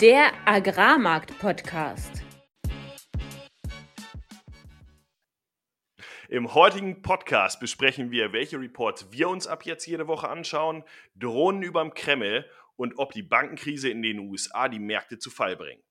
Der 0.00 0.32
Agrarmarkt-Podcast. 0.46 2.22
Im 6.30 6.54
heutigen 6.54 7.02
Podcast 7.02 7.60
besprechen 7.60 8.10
wir, 8.10 8.32
welche 8.32 8.58
Reports 8.58 9.10
wir 9.10 9.28
uns 9.28 9.46
ab 9.46 9.66
jetzt 9.66 9.84
jede 9.86 10.06
Woche 10.06 10.28
anschauen, 10.28 10.84
Drohnen 11.16 11.62
überm 11.62 11.92
Kreml 11.92 12.46
und 12.76 12.98
ob 12.98 13.12
die 13.12 13.22
Bankenkrise 13.22 13.90
in 13.90 14.00
den 14.00 14.20
USA 14.20 14.68
die 14.68 14.78
Märkte 14.78 15.18
zu 15.18 15.28
Fall 15.28 15.56
bringt. 15.56 15.84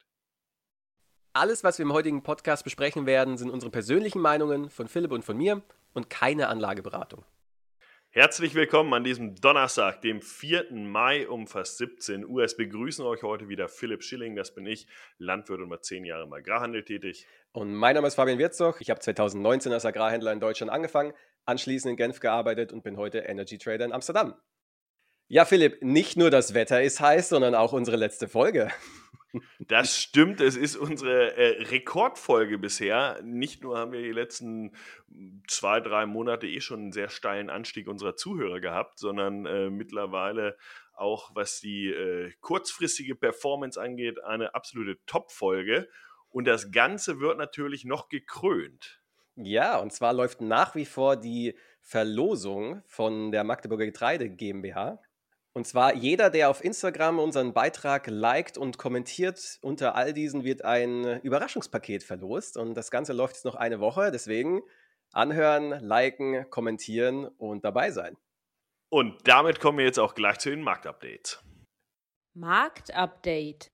Alles, 1.33 1.63
was 1.63 1.77
wir 1.77 1.83
im 1.83 1.93
heutigen 1.93 2.23
Podcast 2.23 2.63
besprechen 2.63 3.05
werden, 3.05 3.37
sind 3.37 3.51
unsere 3.51 3.69
persönlichen 3.69 4.21
Meinungen 4.21 4.69
von 4.69 4.87
Philipp 4.87 5.11
und 5.11 5.23
von 5.23 5.37
mir 5.37 5.61
und 5.93 6.09
keine 6.09 6.47
Anlageberatung. 6.47 7.23
Herzlich 8.11 8.55
willkommen 8.55 8.91
an 8.95 9.03
diesem 9.03 9.35
Donnerstag, 9.35 10.01
dem 10.01 10.23
4. 10.23 10.71
Mai 10.71 11.29
um 11.29 11.45
fast 11.45 11.77
17 11.77 12.25
Uhr. 12.25 12.43
Es 12.43 12.57
begrüßen 12.57 13.05
euch 13.05 13.21
heute 13.21 13.49
wieder 13.49 13.69
Philipp 13.69 14.03
Schilling, 14.03 14.35
das 14.35 14.51
bin 14.51 14.65
ich, 14.65 14.87
Landwirt 15.19 15.61
und 15.61 15.69
war 15.69 15.83
zehn 15.83 16.03
Jahre 16.05 16.23
im 16.23 16.33
Agrarhandel 16.33 16.83
tätig. 16.83 17.27
Und 17.51 17.71
mein 17.71 17.93
Name 17.93 18.07
ist 18.07 18.15
Fabian 18.15 18.39
Wirzoch. 18.39 18.79
Ich 18.79 18.89
habe 18.89 18.99
2019 18.99 19.71
als 19.73 19.85
Agrarhändler 19.85 20.33
in 20.33 20.39
Deutschland 20.39 20.71
angefangen, 20.71 21.13
anschließend 21.45 21.91
in 21.91 21.97
Genf 21.97 22.19
gearbeitet 22.19 22.73
und 22.73 22.81
bin 22.81 22.97
heute 22.97 23.19
Energy 23.19 23.59
Trader 23.59 23.85
in 23.85 23.93
Amsterdam. 23.93 24.33
Ja, 25.31 25.45
Philipp, 25.45 25.83
nicht 25.83 26.17
nur 26.17 26.31
das 26.31 26.55
Wetter 26.55 26.81
ist 26.81 26.99
heiß, 26.99 27.29
sondern 27.29 27.53
auch 27.53 27.71
unsere 27.71 27.97
letzte 27.97 28.27
Folge. 28.27 28.71
Das 29.59 29.95
stimmt, 29.95 30.41
es 30.41 30.57
ist 30.57 30.75
unsere 30.75 31.37
äh, 31.37 31.61
Rekordfolge 31.67 32.57
bisher. 32.57 33.21
Nicht 33.21 33.61
nur 33.61 33.77
haben 33.77 33.91
wir 33.91 34.01
die 34.01 34.11
letzten 34.11 34.71
zwei, 35.47 35.81
drei 35.81 36.07
Monate 36.07 36.47
eh 36.47 36.61
schon 36.61 36.79
einen 36.79 36.91
sehr 36.91 37.09
steilen 37.09 37.51
Anstieg 37.51 37.87
unserer 37.87 38.15
Zuhörer 38.15 38.59
gehabt, 38.59 38.97
sondern 38.97 39.45
äh, 39.45 39.69
mittlerweile 39.69 40.57
auch, 40.93 41.29
was 41.35 41.59
die 41.59 41.89
äh, 41.89 42.31
kurzfristige 42.41 43.13
Performance 43.13 43.79
angeht, 43.79 44.23
eine 44.23 44.55
absolute 44.55 44.97
Top-Folge. 45.05 45.87
Und 46.29 46.45
das 46.45 46.71
Ganze 46.71 47.19
wird 47.19 47.37
natürlich 47.37 47.85
noch 47.85 48.09
gekrönt. 48.09 48.99
Ja, 49.35 49.77
und 49.77 49.93
zwar 49.93 50.13
läuft 50.13 50.41
nach 50.41 50.73
wie 50.73 50.85
vor 50.85 51.17
die 51.17 51.55
Verlosung 51.81 52.81
von 52.87 53.31
der 53.31 53.43
Magdeburger 53.43 53.85
Getreide 53.85 54.27
GmbH. 54.31 54.99
Und 55.59 55.65
zwar 55.65 55.93
jeder, 55.93 56.29
der 56.29 56.49
auf 56.49 56.63
Instagram 56.63 57.19
unseren 57.19 57.53
Beitrag 57.53 58.07
liked 58.07 58.57
und 58.57 58.77
kommentiert, 58.77 59.59
unter 59.61 59.93
all 59.93 60.13
diesen 60.13 60.45
wird 60.45 60.63
ein 60.63 61.19
Überraschungspaket 61.19 62.01
verlost. 62.01 62.55
Und 62.55 62.75
das 62.75 62.91
Ganze 62.91 63.11
läuft 63.11 63.35
jetzt 63.35 63.43
noch 63.43 63.55
eine 63.55 63.81
Woche. 63.81 64.09
Deswegen 64.09 64.61
anhören, 65.11 65.71
liken, 65.85 66.49
kommentieren 66.49 67.25
und 67.25 67.65
dabei 67.65 67.91
sein. 67.91 68.15
Und 68.87 69.27
damit 69.27 69.59
kommen 69.59 69.79
wir 69.79 69.85
jetzt 69.85 69.99
auch 69.99 70.15
gleich 70.15 70.37
zu 70.37 70.49
den 70.49 70.61
Marktupdates. 70.61 71.43
Marktupdate. 72.37 73.69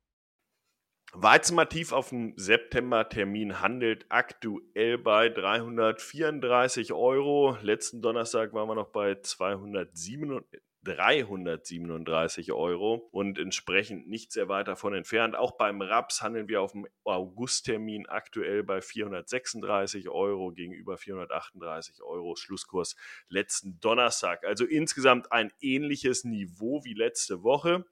Weizenmativ 1.13 1.91
auf 1.91 2.09
dem 2.09 2.33
September-Termin 2.36 3.61
handelt 3.61 4.08
aktuell 4.09 4.97
bei 4.97 5.30
334 5.30 6.94
Euro. 6.94 7.59
Letzten 7.61 8.02
Donnerstag 8.02 8.53
waren 8.53 8.69
wir 8.69 8.73
noch 8.73 8.89
bei 8.89 9.22
237. 9.22 10.64
337 10.86 12.53
Euro 12.53 13.09
und 13.11 13.38
entsprechend 13.38 14.08
nicht 14.08 14.31
sehr 14.31 14.47
weit 14.47 14.67
davon 14.67 14.94
entfernt. 14.94 15.36
Auch 15.36 15.58
beim 15.58 15.81
Raps 15.81 16.22
handeln 16.22 16.47
wir 16.47 16.61
auf 16.61 16.72
dem 16.72 16.88
Augusttermin 17.03 18.05
aktuell 18.05 18.64
bei 18.64 18.81
436 18.81 20.09
Euro 20.09 20.52
gegenüber 20.52 20.97
438 20.97 22.02
Euro 22.03 22.36
Schlusskurs 22.36 22.95
letzten 23.28 23.80
Donnerstag. 23.80 24.45
Also 24.45 24.66
insgesamt 24.66 25.31
ein 25.31 25.52
ähnliches 25.59 26.23
Niveau 26.23 26.83
wie 26.83 26.94
letzte 26.94 27.44
Woche. 27.44 27.86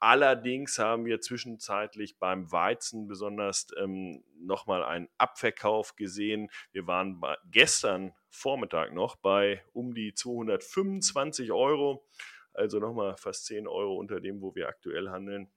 Allerdings 0.00 0.78
haben 0.78 1.04
wir 1.06 1.20
zwischenzeitlich 1.20 2.18
beim 2.18 2.52
Weizen 2.52 3.08
besonders 3.08 3.66
ähm, 3.76 4.22
nochmal 4.38 4.84
einen 4.84 5.08
Abverkauf 5.18 5.96
gesehen. 5.96 6.50
Wir 6.70 6.86
waren 6.86 7.20
gestern 7.50 8.12
Vormittag 8.30 8.92
noch 8.92 9.16
bei 9.16 9.62
um 9.72 9.94
die 9.94 10.14
225 10.14 11.50
Euro 11.50 12.06
also 12.58 12.78
nochmal 12.78 13.16
fast 13.16 13.46
10 13.46 13.66
Euro 13.66 13.96
unter 13.96 14.20
dem, 14.20 14.42
wo 14.42 14.54
wir 14.54 14.68
aktuell 14.68 15.10
handeln. 15.10 15.50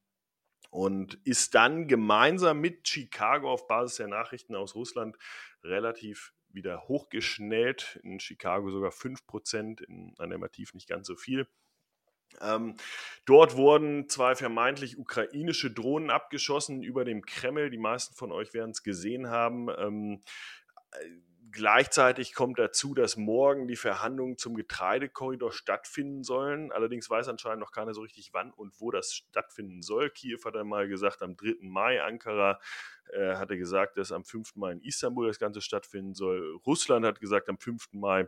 Und 0.69 1.15
ist 1.25 1.55
dann 1.55 1.87
gemeinsam 1.87 2.61
mit 2.61 2.87
Chicago 2.87 3.51
auf 3.51 3.67
Basis 3.67 3.97
der 3.97 4.07
Nachrichten 4.07 4.55
aus 4.55 4.75
Russland 4.75 5.17
relativ 5.63 6.33
wieder 6.49 6.87
hochgeschnellt. 6.87 7.99
In 8.03 8.19
Chicago 8.19 8.69
sogar 8.69 8.91
5%, 8.91 9.83
in 9.83 10.13
Anemativ 10.17 10.73
nicht 10.73 10.87
ganz 10.87 11.07
so 11.07 11.15
viel. 11.15 11.47
Ähm, 12.39 12.77
dort 13.25 13.57
wurden 13.57 14.07
zwei 14.07 14.35
vermeintlich 14.35 14.97
ukrainische 14.97 15.71
Drohnen 15.71 16.09
abgeschossen 16.09 16.83
über 16.83 17.03
dem 17.03 17.25
Kreml. 17.25 17.69
Die 17.69 17.77
meisten 17.77 18.15
von 18.15 18.31
euch 18.31 18.53
werden 18.53 18.71
es 18.71 18.83
gesehen 18.83 19.29
haben. 19.29 19.67
Ähm, 19.77 20.23
Gleichzeitig 21.49 22.35
kommt 22.35 22.59
dazu, 22.59 22.93
dass 22.93 23.17
morgen 23.17 23.67
die 23.67 23.75
Verhandlungen 23.75 24.37
zum 24.37 24.55
Getreidekorridor 24.55 25.51
stattfinden 25.51 26.23
sollen. 26.23 26.71
Allerdings 26.71 27.09
weiß 27.09 27.27
anscheinend 27.29 27.61
noch 27.61 27.71
keiner 27.71 27.93
so 27.93 28.01
richtig, 28.01 28.29
wann 28.31 28.51
und 28.51 28.79
wo 28.79 28.91
das 28.91 29.13
stattfinden 29.13 29.81
soll. 29.81 30.11
Kiew 30.11 30.39
hat 30.45 30.55
einmal 30.55 30.87
gesagt, 30.87 31.23
am 31.23 31.35
3. 31.35 31.55
Mai. 31.61 32.03
Ankara 32.03 32.59
äh, 33.11 33.35
hatte 33.35 33.57
gesagt, 33.57 33.97
dass 33.97 34.11
am 34.11 34.23
5. 34.23 34.55
Mai 34.55 34.73
in 34.73 34.81
Istanbul 34.81 35.27
das 35.27 35.39
Ganze 35.39 35.61
stattfinden 35.61 36.13
soll. 36.13 36.59
Russland 36.65 37.05
hat 37.05 37.19
gesagt, 37.19 37.49
am 37.49 37.57
5. 37.57 37.93
Mai 37.93 38.27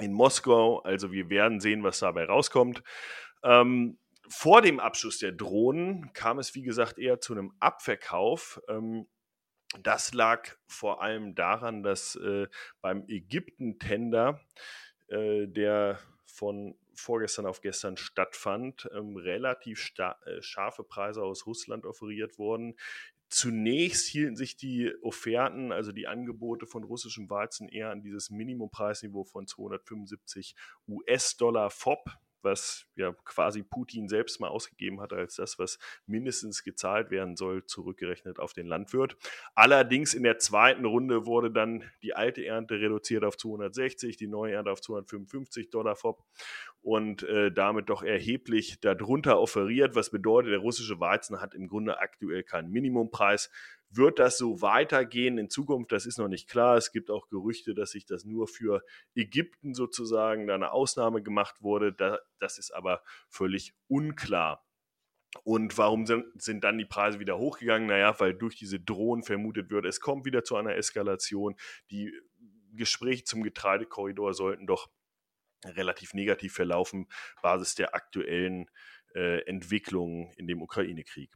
in 0.00 0.12
Moskau. 0.12 0.80
Also 0.80 1.12
wir 1.12 1.30
werden 1.30 1.60
sehen, 1.60 1.82
was 1.84 2.00
dabei 2.00 2.26
rauskommt. 2.26 2.82
Ähm, 3.42 3.98
vor 4.28 4.60
dem 4.60 4.78
Abschuss 4.78 5.18
der 5.18 5.32
Drohnen 5.32 6.12
kam 6.12 6.38
es, 6.38 6.54
wie 6.54 6.62
gesagt, 6.62 6.98
eher 6.98 7.20
zu 7.20 7.32
einem 7.32 7.54
Abverkauf. 7.60 8.60
Ähm, 8.68 9.06
das 9.82 10.14
lag 10.14 10.48
vor 10.66 11.02
allem 11.02 11.34
daran, 11.34 11.82
dass 11.82 12.16
äh, 12.16 12.46
beim 12.80 13.04
Ägypten-Tender, 13.08 14.40
äh, 15.08 15.46
der 15.46 15.98
von 16.24 16.76
vorgestern 16.94 17.46
auf 17.46 17.60
gestern 17.60 17.96
stattfand, 17.96 18.88
ähm, 18.94 19.16
relativ 19.16 19.92
äh, 19.98 20.42
scharfe 20.42 20.84
Preise 20.84 21.22
aus 21.22 21.46
Russland 21.46 21.84
offeriert 21.84 22.38
wurden. 22.38 22.76
Zunächst 23.28 24.06
hielten 24.06 24.36
sich 24.36 24.56
die 24.56 24.92
Offerten, 25.02 25.72
also 25.72 25.90
die 25.90 26.06
Angebote 26.06 26.66
von 26.66 26.84
russischem 26.84 27.28
Weizen, 27.28 27.68
eher 27.68 27.90
an 27.90 28.02
dieses 28.02 28.30
Minimumpreisniveau 28.30 29.24
von 29.24 29.46
275 29.46 30.54
US-Dollar 30.86 31.70
FOB 31.70 32.08
was 32.46 32.86
ja 32.96 33.12
quasi 33.24 33.62
Putin 33.62 34.08
selbst 34.08 34.40
mal 34.40 34.48
ausgegeben 34.48 35.02
hat 35.02 35.12
als 35.12 35.36
das, 35.36 35.58
was 35.58 35.78
mindestens 36.06 36.62
gezahlt 36.62 37.10
werden 37.10 37.36
soll, 37.36 37.66
zurückgerechnet 37.66 38.38
auf 38.38 38.54
den 38.54 38.66
Landwirt. 38.66 39.18
Allerdings 39.54 40.14
in 40.14 40.22
der 40.22 40.38
zweiten 40.38 40.86
Runde 40.86 41.26
wurde 41.26 41.50
dann 41.50 41.84
die 42.02 42.14
alte 42.14 42.46
Ernte 42.46 42.76
reduziert 42.76 43.24
auf 43.24 43.36
260, 43.36 44.16
die 44.16 44.28
neue 44.28 44.54
Ernte 44.54 44.70
auf 44.70 44.80
255 44.80 45.68
Dollar 45.68 45.96
FOB 45.96 46.24
und 46.80 47.24
äh, 47.24 47.50
damit 47.52 47.90
doch 47.90 48.02
erheblich 48.02 48.80
darunter 48.80 49.40
offeriert, 49.40 49.94
was 49.94 50.10
bedeutet, 50.10 50.52
der 50.52 50.60
russische 50.60 51.00
Weizen 51.00 51.40
hat 51.40 51.54
im 51.54 51.68
Grunde 51.68 51.98
aktuell 51.98 52.44
keinen 52.44 52.70
Minimumpreis. 52.70 53.50
Wird 53.96 54.18
das 54.18 54.36
so 54.38 54.60
weitergehen 54.60 55.38
in 55.38 55.48
Zukunft? 55.48 55.92
Das 55.92 56.06
ist 56.06 56.18
noch 56.18 56.28
nicht 56.28 56.48
klar. 56.48 56.76
Es 56.76 56.92
gibt 56.92 57.10
auch 57.10 57.28
Gerüchte, 57.28 57.74
dass 57.74 57.92
sich 57.92 58.04
das 58.04 58.24
nur 58.24 58.46
für 58.46 58.82
Ägypten 59.14 59.74
sozusagen 59.74 60.46
da 60.46 60.54
eine 60.54 60.72
Ausnahme 60.72 61.22
gemacht 61.22 61.62
wurde. 61.62 61.92
das 62.38 62.58
ist 62.58 62.72
aber 62.72 63.02
völlig 63.28 63.74
unklar. 63.88 64.64
Und 65.44 65.76
warum 65.78 66.06
sind, 66.06 66.64
dann 66.64 66.78
die 66.78 66.84
Preise 66.84 67.20
wieder 67.20 67.38
hochgegangen? 67.38 67.88
Naja, 67.88 68.18
weil 68.20 68.34
durch 68.34 68.56
diese 68.56 68.80
Drohnen 68.80 69.22
vermutet 69.22 69.70
wird, 69.70 69.84
es 69.84 70.00
kommt 70.00 70.24
wieder 70.24 70.44
zu 70.44 70.56
einer 70.56 70.76
Eskalation. 70.76 71.56
Die 71.90 72.12
Gespräche 72.72 73.24
zum 73.24 73.42
Getreidekorridor 73.42 74.34
sollten 74.34 74.66
doch 74.66 74.90
relativ 75.64 76.14
negativ 76.14 76.54
verlaufen, 76.54 77.08
Basis 77.42 77.74
der 77.74 77.94
aktuellen 77.94 78.70
äh, 79.14 79.40
Entwicklungen 79.46 80.32
in 80.36 80.46
dem 80.46 80.62
Ukraine-Krieg. 80.62 81.30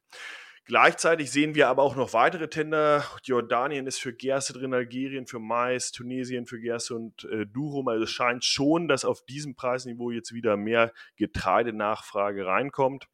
Gleichzeitig 0.71 1.33
sehen 1.33 1.57
wir 1.57 1.67
aber 1.67 1.83
auch 1.83 1.97
noch 1.97 2.13
weitere 2.13 2.49
Tender. 2.49 3.05
Jordanien 3.25 3.89
ist 3.89 4.01
für 4.01 4.13
Gerste 4.13 4.53
drin, 4.53 4.73
Algerien 4.73 5.27
für 5.27 5.41
Mais, 5.41 5.91
Tunesien 5.91 6.47
für 6.47 6.61
Gerste 6.61 6.95
und 6.95 7.25
äh, 7.25 7.45
Durum. 7.45 7.89
Also 7.89 8.05
es 8.05 8.13
scheint 8.13 8.45
schon, 8.45 8.87
dass 8.87 9.05
auf 9.05 9.25
diesem 9.25 9.57
Preisniveau 9.57 10.13
jetzt 10.13 10.33
wieder 10.33 10.57
mehr 10.57 10.93
Getreidenachfrage 11.17 12.47
reinkommt. 12.47 13.09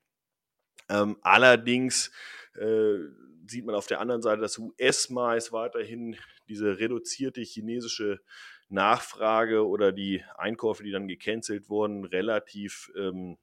Ähm, 0.90 1.16
allerdings 1.22 2.12
äh, 2.56 2.98
sieht 3.46 3.64
man 3.64 3.74
auf 3.74 3.86
der 3.86 4.00
anderen 4.00 4.20
Seite, 4.20 4.42
dass 4.42 4.58
US-Mais 4.58 5.50
weiterhin 5.50 6.18
diese 6.48 6.78
reduzierte 6.78 7.40
chinesische 7.40 8.20
Nachfrage 8.68 9.66
oder 9.66 9.92
die 9.92 10.22
Einkäufe, 10.36 10.82
die 10.84 10.90
dann 10.90 11.08
gecancelt 11.08 11.70
wurden, 11.70 12.04
relativ 12.04 12.92
ähm, 12.98 13.38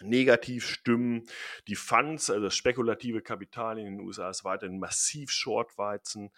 negativ 0.00 0.66
stimmen. 0.66 1.24
Die 1.68 1.76
Funds, 1.76 2.30
also 2.30 2.44
das 2.44 2.56
spekulative 2.56 3.22
Kapital 3.22 3.78
in 3.78 3.84
den 3.84 4.00
USA 4.00 4.30
ist 4.30 4.44
weiterhin 4.44 4.78
massiv 4.78 5.30
Shortweizen. 5.30 6.30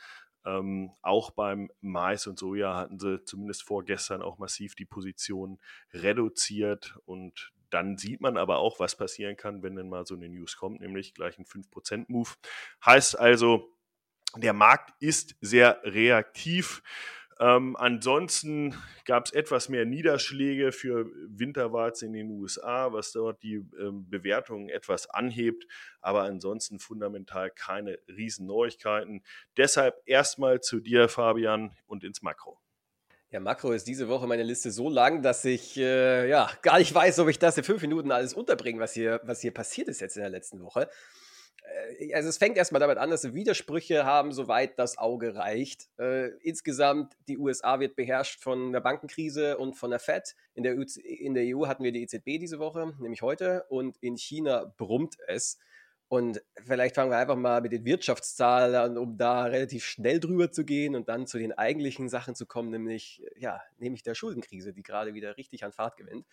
Ähm, 0.44 0.90
auch 1.00 1.30
beim 1.30 1.70
Mais 1.80 2.26
und 2.26 2.38
Soja 2.38 2.76
hatten 2.76 2.98
sie 2.98 3.24
zumindest 3.24 3.62
vorgestern 3.62 4.20
auch 4.20 4.38
massiv 4.38 4.74
die 4.74 4.84
Position 4.84 5.58
reduziert 5.92 6.98
und 7.06 7.52
dann 7.70 7.96
sieht 7.96 8.20
man 8.20 8.36
aber 8.36 8.58
auch, 8.58 8.78
was 8.78 8.94
passieren 8.94 9.36
kann, 9.36 9.62
wenn 9.64 9.74
dann 9.74 9.88
mal 9.88 10.06
so 10.06 10.14
eine 10.14 10.28
News 10.28 10.56
kommt, 10.56 10.80
nämlich 10.80 11.12
gleich 11.12 11.38
ein 11.38 11.44
5%-Move. 11.44 12.30
Heißt 12.84 13.18
also, 13.18 13.74
der 14.36 14.52
Markt 14.52 14.92
ist 15.00 15.34
sehr 15.40 15.80
reaktiv. 15.82 16.82
Ähm, 17.40 17.76
ansonsten 17.76 18.74
gab 19.04 19.26
es 19.26 19.32
etwas 19.32 19.68
mehr 19.68 19.84
Niederschläge 19.84 20.72
für 20.72 21.06
Winterwarze 21.28 22.06
in 22.06 22.12
den 22.12 22.30
USA, 22.30 22.92
was 22.92 23.12
dort 23.12 23.42
die 23.42 23.64
ähm, 23.78 24.08
Bewertungen 24.08 24.68
etwas 24.68 25.10
anhebt, 25.10 25.66
aber 26.00 26.22
ansonsten 26.22 26.78
fundamental 26.78 27.50
keine 27.50 27.98
Riesenneuigkeiten. 28.08 29.24
Deshalb 29.56 30.00
erstmal 30.06 30.60
zu 30.60 30.80
dir, 30.80 31.08
Fabian, 31.08 31.74
und 31.86 32.04
ins 32.04 32.22
Makro. 32.22 32.60
Ja, 33.30 33.40
Makro 33.40 33.72
ist 33.72 33.88
diese 33.88 34.06
Woche 34.06 34.28
meine 34.28 34.44
Liste 34.44 34.70
so 34.70 34.88
lang, 34.88 35.20
dass 35.22 35.44
ich 35.44 35.76
äh, 35.76 36.28
ja 36.28 36.48
gar 36.62 36.78
nicht 36.78 36.94
weiß, 36.94 37.18
ob 37.18 37.28
ich 37.28 37.40
das 37.40 37.58
in 37.58 37.64
fünf 37.64 37.82
Minuten 37.82 38.12
alles 38.12 38.32
unterbringe, 38.32 38.78
was 38.78 38.92
hier, 38.92 39.20
was 39.24 39.40
hier 39.40 39.52
passiert 39.52 39.88
ist 39.88 40.00
jetzt 40.00 40.16
in 40.16 40.22
der 40.22 40.30
letzten 40.30 40.62
Woche. 40.62 40.88
Äh, 41.64 42.14
also 42.14 42.28
es 42.28 42.38
fängt 42.38 42.56
erstmal 42.56 42.80
damit 42.80 42.98
an, 42.98 43.10
dass 43.10 43.22
sie 43.22 43.34
Widersprüche 43.34 44.04
haben, 44.04 44.32
soweit 44.32 44.78
das 44.78 44.98
Auge 44.98 45.34
reicht. 45.34 45.88
Äh, 45.98 46.28
insgesamt, 46.42 47.16
die 47.28 47.38
USA 47.38 47.80
wird 47.80 47.96
beherrscht 47.96 48.40
von 48.40 48.72
der 48.72 48.80
Bankenkrise 48.80 49.58
und 49.58 49.74
von 49.74 49.90
der 49.90 50.00
Fed. 50.00 50.34
In 50.54 50.62
der, 50.62 50.76
in 51.04 51.34
der 51.34 51.56
EU 51.56 51.66
hatten 51.66 51.84
wir 51.84 51.92
die 51.92 52.02
EZB 52.02 52.38
diese 52.38 52.58
Woche, 52.58 52.94
nämlich 53.00 53.22
heute, 53.22 53.64
und 53.68 53.96
in 53.98 54.16
China 54.16 54.72
brummt 54.76 55.16
es. 55.26 55.58
Und 56.08 56.42
vielleicht 56.64 56.94
fangen 56.94 57.10
wir 57.10 57.16
einfach 57.16 57.36
mal 57.36 57.60
mit 57.62 57.72
den 57.72 57.84
Wirtschaftszahlen 57.84 58.74
an, 58.74 58.98
um 58.98 59.16
da 59.16 59.44
relativ 59.44 59.84
schnell 59.84 60.20
drüber 60.20 60.52
zu 60.52 60.64
gehen 60.64 60.94
und 60.94 61.08
dann 61.08 61.26
zu 61.26 61.38
den 61.38 61.52
eigentlichen 61.52 62.08
Sachen 62.08 62.34
zu 62.34 62.46
kommen, 62.46 62.70
nämlich, 62.70 63.22
ja, 63.36 63.60
nämlich 63.78 64.02
der 64.02 64.14
Schuldenkrise, 64.14 64.72
die 64.72 64.82
gerade 64.82 65.14
wieder 65.14 65.36
richtig 65.38 65.64
an 65.64 65.72
Fahrt 65.72 65.96
gewinnt. 65.96 66.26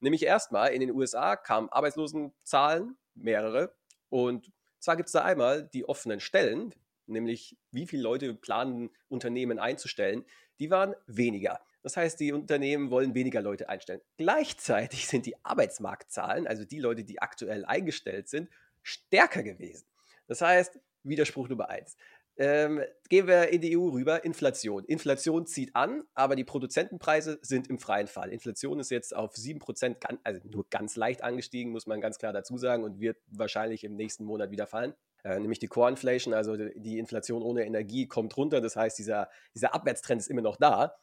Nämlich 0.00 0.24
erstmal 0.24 0.72
in 0.72 0.80
den 0.80 0.90
USA 0.90 1.36
kamen 1.36 1.68
Arbeitslosenzahlen, 1.68 2.96
mehrere, 3.14 3.74
und 4.08 4.50
zwar 4.80 4.96
gibt 4.96 5.08
es 5.08 5.12
da 5.12 5.22
einmal 5.22 5.68
die 5.72 5.88
offenen 5.88 6.20
Stellen, 6.20 6.74
nämlich 7.06 7.56
wie 7.70 7.86
viele 7.86 8.02
Leute 8.02 8.34
planen 8.34 8.90
Unternehmen 9.08 9.58
einzustellen, 9.58 10.24
die 10.58 10.70
waren 10.70 10.94
weniger. 11.06 11.60
Das 11.82 11.96
heißt, 11.96 12.18
die 12.20 12.32
Unternehmen 12.32 12.90
wollen 12.90 13.14
weniger 13.14 13.40
Leute 13.40 13.68
einstellen. 13.68 14.00
Gleichzeitig 14.16 15.06
sind 15.06 15.26
die 15.26 15.36
Arbeitsmarktzahlen, 15.44 16.46
also 16.46 16.64
die 16.64 16.80
Leute, 16.80 17.04
die 17.04 17.22
aktuell 17.22 17.64
eingestellt 17.64 18.28
sind, 18.28 18.50
stärker 18.82 19.42
gewesen. 19.42 19.86
Das 20.26 20.40
heißt, 20.40 20.78
Widerspruch 21.04 21.48
Nummer 21.48 21.68
eins. 21.68 21.96
Ähm, 22.40 22.80
gehen 23.08 23.26
wir 23.26 23.48
in 23.48 23.60
die 23.60 23.76
EU 23.76 23.88
rüber, 23.88 24.24
Inflation. 24.24 24.84
Inflation 24.84 25.44
zieht 25.44 25.74
an, 25.74 26.04
aber 26.14 26.36
die 26.36 26.44
Produzentenpreise 26.44 27.40
sind 27.42 27.68
im 27.68 27.80
freien 27.80 28.06
Fall. 28.06 28.32
Inflation 28.32 28.78
ist 28.78 28.90
jetzt 28.90 29.14
auf 29.14 29.34
7%, 29.34 29.96
also 30.22 30.40
nur 30.48 30.64
ganz 30.70 30.94
leicht 30.94 31.24
angestiegen, 31.24 31.72
muss 31.72 31.88
man 31.88 32.00
ganz 32.00 32.16
klar 32.18 32.32
dazu 32.32 32.56
sagen, 32.56 32.84
und 32.84 33.00
wird 33.00 33.16
wahrscheinlich 33.26 33.82
im 33.82 33.96
nächsten 33.96 34.24
Monat 34.24 34.52
wieder 34.52 34.68
fallen. 34.68 34.94
Äh, 35.24 35.40
nämlich 35.40 35.58
die 35.58 35.66
Core 35.66 35.90
Inflation, 35.90 36.32
also 36.32 36.56
die 36.56 37.00
Inflation 37.00 37.42
ohne 37.42 37.66
Energie, 37.66 38.06
kommt 38.06 38.36
runter. 38.36 38.60
Das 38.60 38.76
heißt, 38.76 38.96
dieser, 39.00 39.28
dieser 39.52 39.74
Abwärtstrend 39.74 40.20
ist 40.20 40.30
immer 40.30 40.42
noch 40.42 40.56
da. 40.56 40.94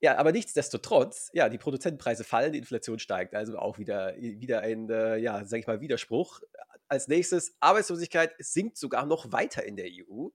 Ja, 0.00 0.16
aber 0.16 0.32
nichtsdestotrotz, 0.32 1.30
ja, 1.34 1.50
die 1.50 1.58
Produzentenpreise 1.58 2.24
fallen, 2.24 2.52
die 2.52 2.58
Inflation 2.58 2.98
steigt. 2.98 3.34
Also 3.34 3.58
auch 3.58 3.78
wieder, 3.78 4.16
wieder 4.16 4.60
ein, 4.60 4.88
äh, 4.88 5.18
ja, 5.18 5.44
sag 5.44 5.60
ich 5.60 5.66
mal, 5.66 5.82
Widerspruch. 5.82 6.40
Als 6.88 7.08
nächstes, 7.08 7.54
Arbeitslosigkeit 7.60 8.34
sinkt 8.38 8.78
sogar 8.78 9.04
noch 9.04 9.30
weiter 9.30 9.62
in 9.64 9.76
der 9.76 9.88
EU. 9.90 10.28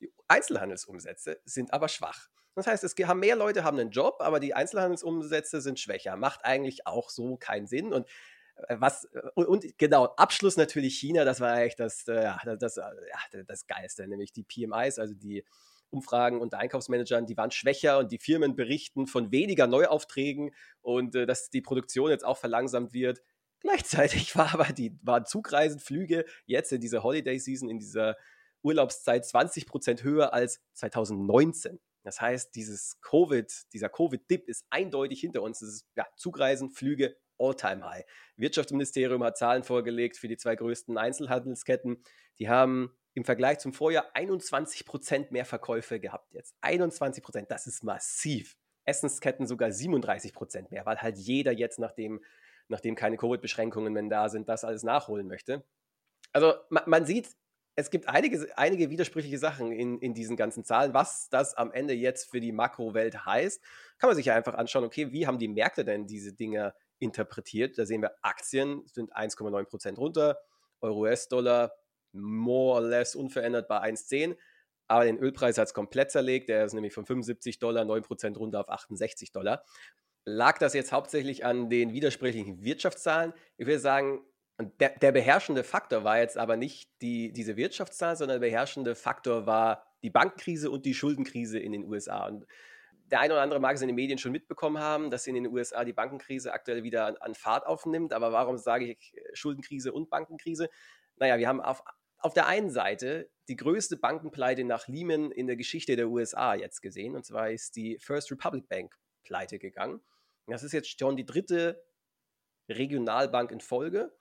Die 0.00 0.12
Einzelhandelsumsätze 0.28 1.40
sind 1.44 1.72
aber 1.72 1.88
schwach. 1.88 2.28
Das 2.54 2.66
heißt, 2.66 2.84
es 2.84 2.94
haben 3.06 3.20
mehr 3.20 3.36
Leute 3.36 3.64
haben 3.64 3.78
einen 3.78 3.90
Job, 3.90 4.16
aber 4.20 4.40
die 4.40 4.54
Einzelhandelsumsätze 4.54 5.60
sind 5.60 5.78
schwächer. 5.78 6.16
Macht 6.16 6.44
eigentlich 6.44 6.86
auch 6.86 7.10
so 7.10 7.36
keinen 7.36 7.66
Sinn. 7.66 7.92
Und 7.92 8.08
äh, 8.68 8.76
was 8.78 9.04
äh, 9.04 9.20
und, 9.34 9.46
und, 9.46 9.78
genau 9.78 10.06
Abschluss 10.16 10.56
natürlich 10.56 10.98
China. 10.98 11.24
Das 11.24 11.40
war 11.40 11.52
eigentlich 11.52 11.76
das 11.76 12.08
äh, 12.08 12.32
das, 12.44 12.58
das, 12.58 12.76
ja, 12.76 13.42
das 13.46 13.66
Geilste, 13.66 14.06
nämlich 14.08 14.32
die 14.32 14.44
PMIs, 14.44 14.98
also 14.98 15.14
die 15.14 15.44
Umfragen 15.90 16.40
unter 16.40 16.58
Einkaufsmanagern, 16.58 17.26
die 17.26 17.36
waren 17.36 17.50
schwächer 17.50 17.98
und 17.98 18.10
die 18.10 18.18
Firmen 18.18 18.56
berichten 18.56 19.06
von 19.06 19.30
weniger 19.30 19.66
Neuaufträgen 19.66 20.52
und 20.80 21.14
dass 21.14 21.48
die 21.48 21.60
Produktion 21.60 22.10
jetzt 22.10 22.24
auch 22.24 22.38
verlangsamt 22.38 22.92
wird. 22.92 23.22
Gleichzeitig 23.60 24.34
war 24.36 24.52
aber 24.52 24.72
die 24.72 24.98
waren 25.02 25.26
Zugreisenflüge 25.26 26.24
jetzt 26.44 26.72
in 26.72 26.80
dieser 26.80 27.04
Holiday 27.04 27.38
Season 27.38 27.70
in 27.70 27.78
dieser 27.78 28.16
Urlaubszeit 28.66 29.24
20 29.24 29.66
Prozent 29.66 30.02
höher 30.02 30.32
als 30.32 30.60
2019. 30.74 31.78
Das 32.02 32.20
heißt, 32.20 32.54
dieses 32.54 33.00
Covid, 33.00 33.52
dieser 33.72 33.88
Covid-Dip 33.88 34.48
ist 34.48 34.66
eindeutig 34.70 35.20
hinter 35.20 35.42
uns. 35.42 35.60
Das 35.60 35.68
ist 35.68 35.86
ja, 35.96 36.06
Zugreisen, 36.16 36.70
Flüge, 36.70 37.16
All-Time-High. 37.38 38.04
Wirtschaftsministerium 38.36 39.22
hat 39.22 39.38
Zahlen 39.38 39.62
vorgelegt 39.62 40.16
für 40.16 40.28
die 40.28 40.36
zwei 40.36 40.56
größten 40.56 40.98
Einzelhandelsketten. 40.98 42.02
Die 42.38 42.48
haben 42.48 42.96
im 43.14 43.24
Vergleich 43.24 43.60
zum 43.60 43.72
Vorjahr 43.72 44.06
21 44.14 44.84
Prozent 44.84 45.30
mehr 45.30 45.44
Verkäufe 45.44 46.00
gehabt 46.00 46.34
jetzt. 46.34 46.54
21 46.60 47.22
Prozent, 47.22 47.50
das 47.50 47.66
ist 47.66 47.84
massiv. 47.84 48.56
Essensketten 48.84 49.46
sogar 49.46 49.70
37 49.72 50.32
Prozent 50.32 50.70
mehr, 50.70 50.86
weil 50.86 50.98
halt 50.98 51.18
jeder 51.18 51.52
jetzt, 51.52 51.78
nachdem, 51.78 52.22
nachdem 52.68 52.94
keine 52.94 53.16
Covid-Beschränkungen 53.16 53.92
mehr 53.92 54.04
da 54.08 54.28
sind, 54.28 54.48
das 54.48 54.64
alles 54.64 54.82
nachholen 54.82 55.26
möchte. 55.26 55.64
Also 56.32 56.54
man, 56.68 56.82
man 56.86 57.06
sieht, 57.06 57.30
es 57.78 57.90
gibt 57.90 58.08
einige, 58.08 58.48
einige 58.56 58.88
widersprüchliche 58.88 59.38
Sachen 59.38 59.70
in, 59.70 59.98
in 59.98 60.14
diesen 60.14 60.36
ganzen 60.36 60.64
Zahlen. 60.64 60.94
Was 60.94 61.28
das 61.28 61.54
am 61.54 61.72
Ende 61.72 61.92
jetzt 61.92 62.30
für 62.30 62.40
die 62.40 62.50
Makrowelt 62.50 63.26
heißt, 63.26 63.62
kann 63.98 64.08
man 64.08 64.16
sich 64.16 64.26
ja 64.26 64.34
einfach 64.34 64.54
anschauen, 64.54 64.84
okay, 64.84 65.12
wie 65.12 65.26
haben 65.26 65.38
die 65.38 65.48
Märkte 65.48 65.84
denn 65.84 66.06
diese 66.06 66.32
Dinge 66.32 66.74
interpretiert? 66.98 67.76
Da 67.76 67.84
sehen 67.84 68.00
wir, 68.00 68.12
Aktien 68.22 68.82
sind 68.86 69.14
1,9% 69.14 69.96
runter, 69.96 70.38
Euro-US-Dollar 70.80 71.72
more 72.12 72.80
or 72.80 72.88
less 72.88 73.14
unverändert 73.14 73.68
bei 73.68 73.78
1,10. 73.82 74.36
Aber 74.88 75.04
den 75.04 75.18
Ölpreis 75.18 75.58
hat 75.58 75.68
es 75.68 75.74
komplett 75.74 76.10
zerlegt. 76.10 76.48
Der 76.48 76.64
ist 76.64 76.72
nämlich 76.72 76.94
von 76.94 77.04
75 77.04 77.58
Dollar 77.58 77.84
9% 77.84 78.38
runter 78.38 78.60
auf 78.60 78.70
68 78.70 79.32
Dollar. 79.32 79.64
Lag 80.24 80.58
das 80.58 80.72
jetzt 80.72 80.92
hauptsächlich 80.92 81.44
an 81.44 81.68
den 81.68 81.92
widersprüchlichen 81.92 82.62
Wirtschaftszahlen? 82.62 83.34
Ich 83.58 83.66
würde 83.66 83.80
sagen, 83.80 84.24
und 84.58 84.80
der, 84.80 84.98
der, 84.98 85.12
beherrschende 85.12 85.64
Faktor 85.64 86.02
war 86.04 86.18
jetzt 86.18 86.38
aber 86.38 86.56
nicht 86.56 86.90
die, 87.02 87.32
diese 87.32 87.56
Wirtschaftszahlen, 87.56 88.16
sondern 88.16 88.40
der 88.40 88.48
beherrschende 88.48 88.94
Faktor 88.94 89.46
war 89.46 89.84
die 90.02 90.10
Bankenkrise 90.10 90.70
und 90.70 90.86
die 90.86 90.94
Schuldenkrise 90.94 91.58
in 91.58 91.72
den 91.72 91.84
USA. 91.84 92.26
Und 92.26 92.46
der 93.10 93.20
eine 93.20 93.34
oder 93.34 93.42
andere 93.42 93.60
mag 93.60 93.76
es 93.76 93.82
in 93.82 93.88
den 93.88 93.94
Medien 93.96 94.18
schon 94.18 94.32
mitbekommen 94.32 94.78
haben, 94.78 95.10
dass 95.10 95.26
in 95.26 95.34
den 95.34 95.46
USA 95.46 95.84
die 95.84 95.92
Bankenkrise 95.92 96.52
aktuell 96.52 96.82
wieder 96.82 97.06
an, 97.06 97.16
an 97.18 97.34
Fahrt 97.34 97.66
aufnimmt. 97.66 98.14
Aber 98.14 98.32
warum 98.32 98.56
sage 98.56 98.86
ich 98.86 99.14
Schuldenkrise 99.34 99.92
und 99.92 100.08
Bankenkrise? 100.08 100.70
Naja, 101.16 101.38
wir 101.38 101.48
haben 101.48 101.60
auf, 101.60 101.82
auf 102.18 102.32
der 102.32 102.46
einen 102.46 102.70
Seite 102.70 103.30
die 103.48 103.56
größte 103.56 103.96
Bankenpleite 103.96 104.64
nach 104.64 104.88
Lehman 104.88 105.30
in 105.30 105.46
der 105.46 105.56
Geschichte 105.56 105.96
der 105.96 106.08
USA 106.08 106.54
jetzt 106.54 106.80
gesehen. 106.80 107.14
Und 107.14 107.24
zwar 107.24 107.50
ist 107.50 107.76
die 107.76 107.98
First 108.00 108.30
Republic 108.32 108.68
Bank 108.68 108.94
pleite 109.22 109.58
gegangen. 109.58 110.00
Das 110.46 110.62
ist 110.62 110.72
jetzt 110.72 110.98
schon 110.98 111.16
die 111.16 111.26
dritte 111.26 111.84
Regionalbank 112.68 113.50
in 113.50 113.60
Folge. 113.60 114.12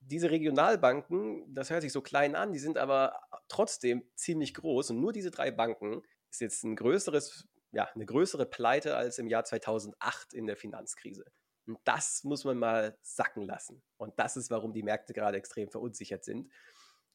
Diese 0.00 0.30
Regionalbanken, 0.30 1.52
das 1.54 1.70
hört 1.70 1.82
sich 1.82 1.92
so 1.92 2.00
klein 2.00 2.34
an, 2.34 2.52
die 2.52 2.58
sind 2.58 2.78
aber 2.78 3.20
trotzdem 3.48 4.04
ziemlich 4.14 4.54
groß. 4.54 4.90
Und 4.90 5.00
nur 5.00 5.12
diese 5.12 5.30
drei 5.30 5.50
Banken 5.50 6.02
ist 6.30 6.40
jetzt 6.40 6.64
ein 6.64 6.76
größeres, 6.76 7.46
ja, 7.72 7.88
eine 7.94 8.06
größere 8.06 8.46
Pleite 8.46 8.96
als 8.96 9.18
im 9.18 9.26
Jahr 9.26 9.44
2008 9.44 10.32
in 10.32 10.46
der 10.46 10.56
Finanzkrise. 10.56 11.24
Und 11.66 11.78
das 11.84 12.24
muss 12.24 12.44
man 12.44 12.58
mal 12.58 12.96
sacken 13.02 13.42
lassen. 13.42 13.82
Und 13.98 14.18
das 14.18 14.36
ist, 14.36 14.50
warum 14.50 14.72
die 14.72 14.82
Märkte 14.82 15.12
gerade 15.12 15.36
extrem 15.36 15.68
verunsichert 15.70 16.24
sind. 16.24 16.50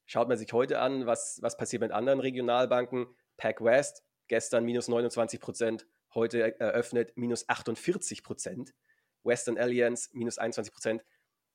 Schaut 0.06 0.28
man 0.28 0.38
sich 0.38 0.52
heute 0.54 0.80
an, 0.80 1.08
was, 1.08 1.40
was 1.42 1.58
passiert 1.58 1.82
mit 1.82 1.92
anderen 1.92 2.20
Regionalbanken. 2.20 3.08
PacWest, 3.38 4.04
gestern 4.28 4.64
minus 4.64 4.88
29 4.88 5.40
Prozent, 5.40 5.88
heute 6.14 6.60
eröffnet 6.60 7.14
minus 7.16 7.50
48 7.50 8.24
Prozent. 8.24 8.76
Western 9.24 9.58
Alliance 9.58 10.10
minus 10.14 10.38
21 10.38 10.72
Prozent 10.72 11.04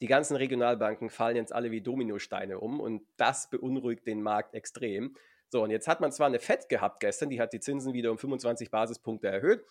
die 0.01 0.07
ganzen 0.07 0.37
Regionalbanken 0.37 1.11
fallen 1.11 1.37
jetzt 1.37 1.53
alle 1.53 1.71
wie 1.71 1.81
Dominosteine 1.81 2.59
um 2.59 2.81
und 2.81 3.03
das 3.17 3.51
beunruhigt 3.51 4.07
den 4.07 4.23
Markt 4.23 4.55
extrem. 4.55 5.17
So, 5.49 5.63
und 5.63 5.71
jetzt 5.71 5.89
hat 5.89 6.01
man 6.01 6.13
zwar 6.13 6.27
eine 6.27 6.39
FED 6.39 6.69
gehabt 6.69 7.01
gestern, 7.01 7.31
die 7.31 7.41
hat 7.41 7.53
die 7.53 7.61
Zinsen 7.61 7.95
wieder 7.95 8.11
um 8.11 8.19
25 8.19 8.71
Basispunkte 8.71 9.29
erhöht, 9.29 9.65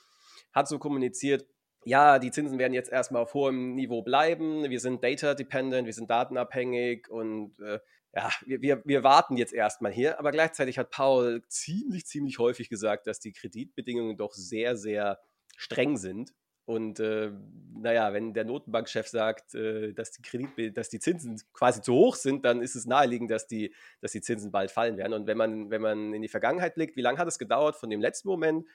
hat 0.53 0.67
so 0.67 0.79
kommuniziert, 0.79 1.45
ja, 1.85 2.19
die 2.19 2.31
Zinsen 2.31 2.59
werden 2.59 2.73
jetzt 2.73 2.91
erstmal 2.91 3.21
auf 3.21 3.33
hohem 3.33 3.75
Niveau 3.75 4.01
bleiben, 4.01 4.69
wir 4.69 4.79
sind 4.79 5.03
data-dependent, 5.03 5.85
wir 5.85 5.93
sind 5.93 6.09
datenabhängig 6.09 7.09
und 7.09 7.57
äh, 7.61 7.79
ja, 8.13 8.29
wir, 8.45 8.61
wir, 8.61 8.81
wir 8.83 9.03
warten 9.03 9.37
jetzt 9.37 9.53
erstmal 9.53 9.91
hier. 9.91 10.19
Aber 10.19 10.31
gleichzeitig 10.31 10.79
hat 10.79 10.89
Paul 10.89 11.43
ziemlich, 11.47 12.05
ziemlich 12.05 12.39
häufig 12.39 12.67
gesagt, 12.67 13.07
dass 13.07 13.19
die 13.19 13.31
Kreditbedingungen 13.31 14.17
doch 14.17 14.33
sehr, 14.33 14.75
sehr 14.75 15.19
streng 15.55 15.97
sind 15.97 16.33
und 16.67 16.99
äh, 16.99 17.31
naja, 17.75 18.11
wenn 18.11 18.33
der 18.33 18.43
Notenbankchef 18.43 19.07
sagt, 19.07 19.55
äh, 19.55 19.93
dass, 19.93 20.11
die 20.11 20.21
Kredit 20.21 20.75
dass 20.75 20.89
die 20.89 20.99
Zinsen 20.99 21.41
quasi 21.53 21.81
zu 21.81 21.93
hoch 21.93 22.15
sind, 22.15 22.43
dann 22.43 22.61
ist 22.61 22.75
es 22.75 22.85
naheliegend, 22.85 23.31
dass 23.31 23.47
die, 23.47 23.73
dass 24.01 24.11
die 24.11 24.19
Zinsen 24.19 24.51
bald 24.51 24.69
fallen 24.69 24.97
werden. 24.97 25.13
Und 25.13 25.27
wenn 25.27 25.37
man, 25.37 25.69
wenn 25.69 25.81
man 25.81 26.13
in 26.13 26.21
die 26.21 26.27
Vergangenheit 26.27 26.75
blickt, 26.75 26.97
wie 26.97 27.01
lange 27.01 27.19
hat 27.19 27.27
es 27.29 27.39
gedauert 27.39 27.77
von 27.77 27.89
dem 27.89 28.01
letzten 28.01 28.27
Moment, 28.27 28.67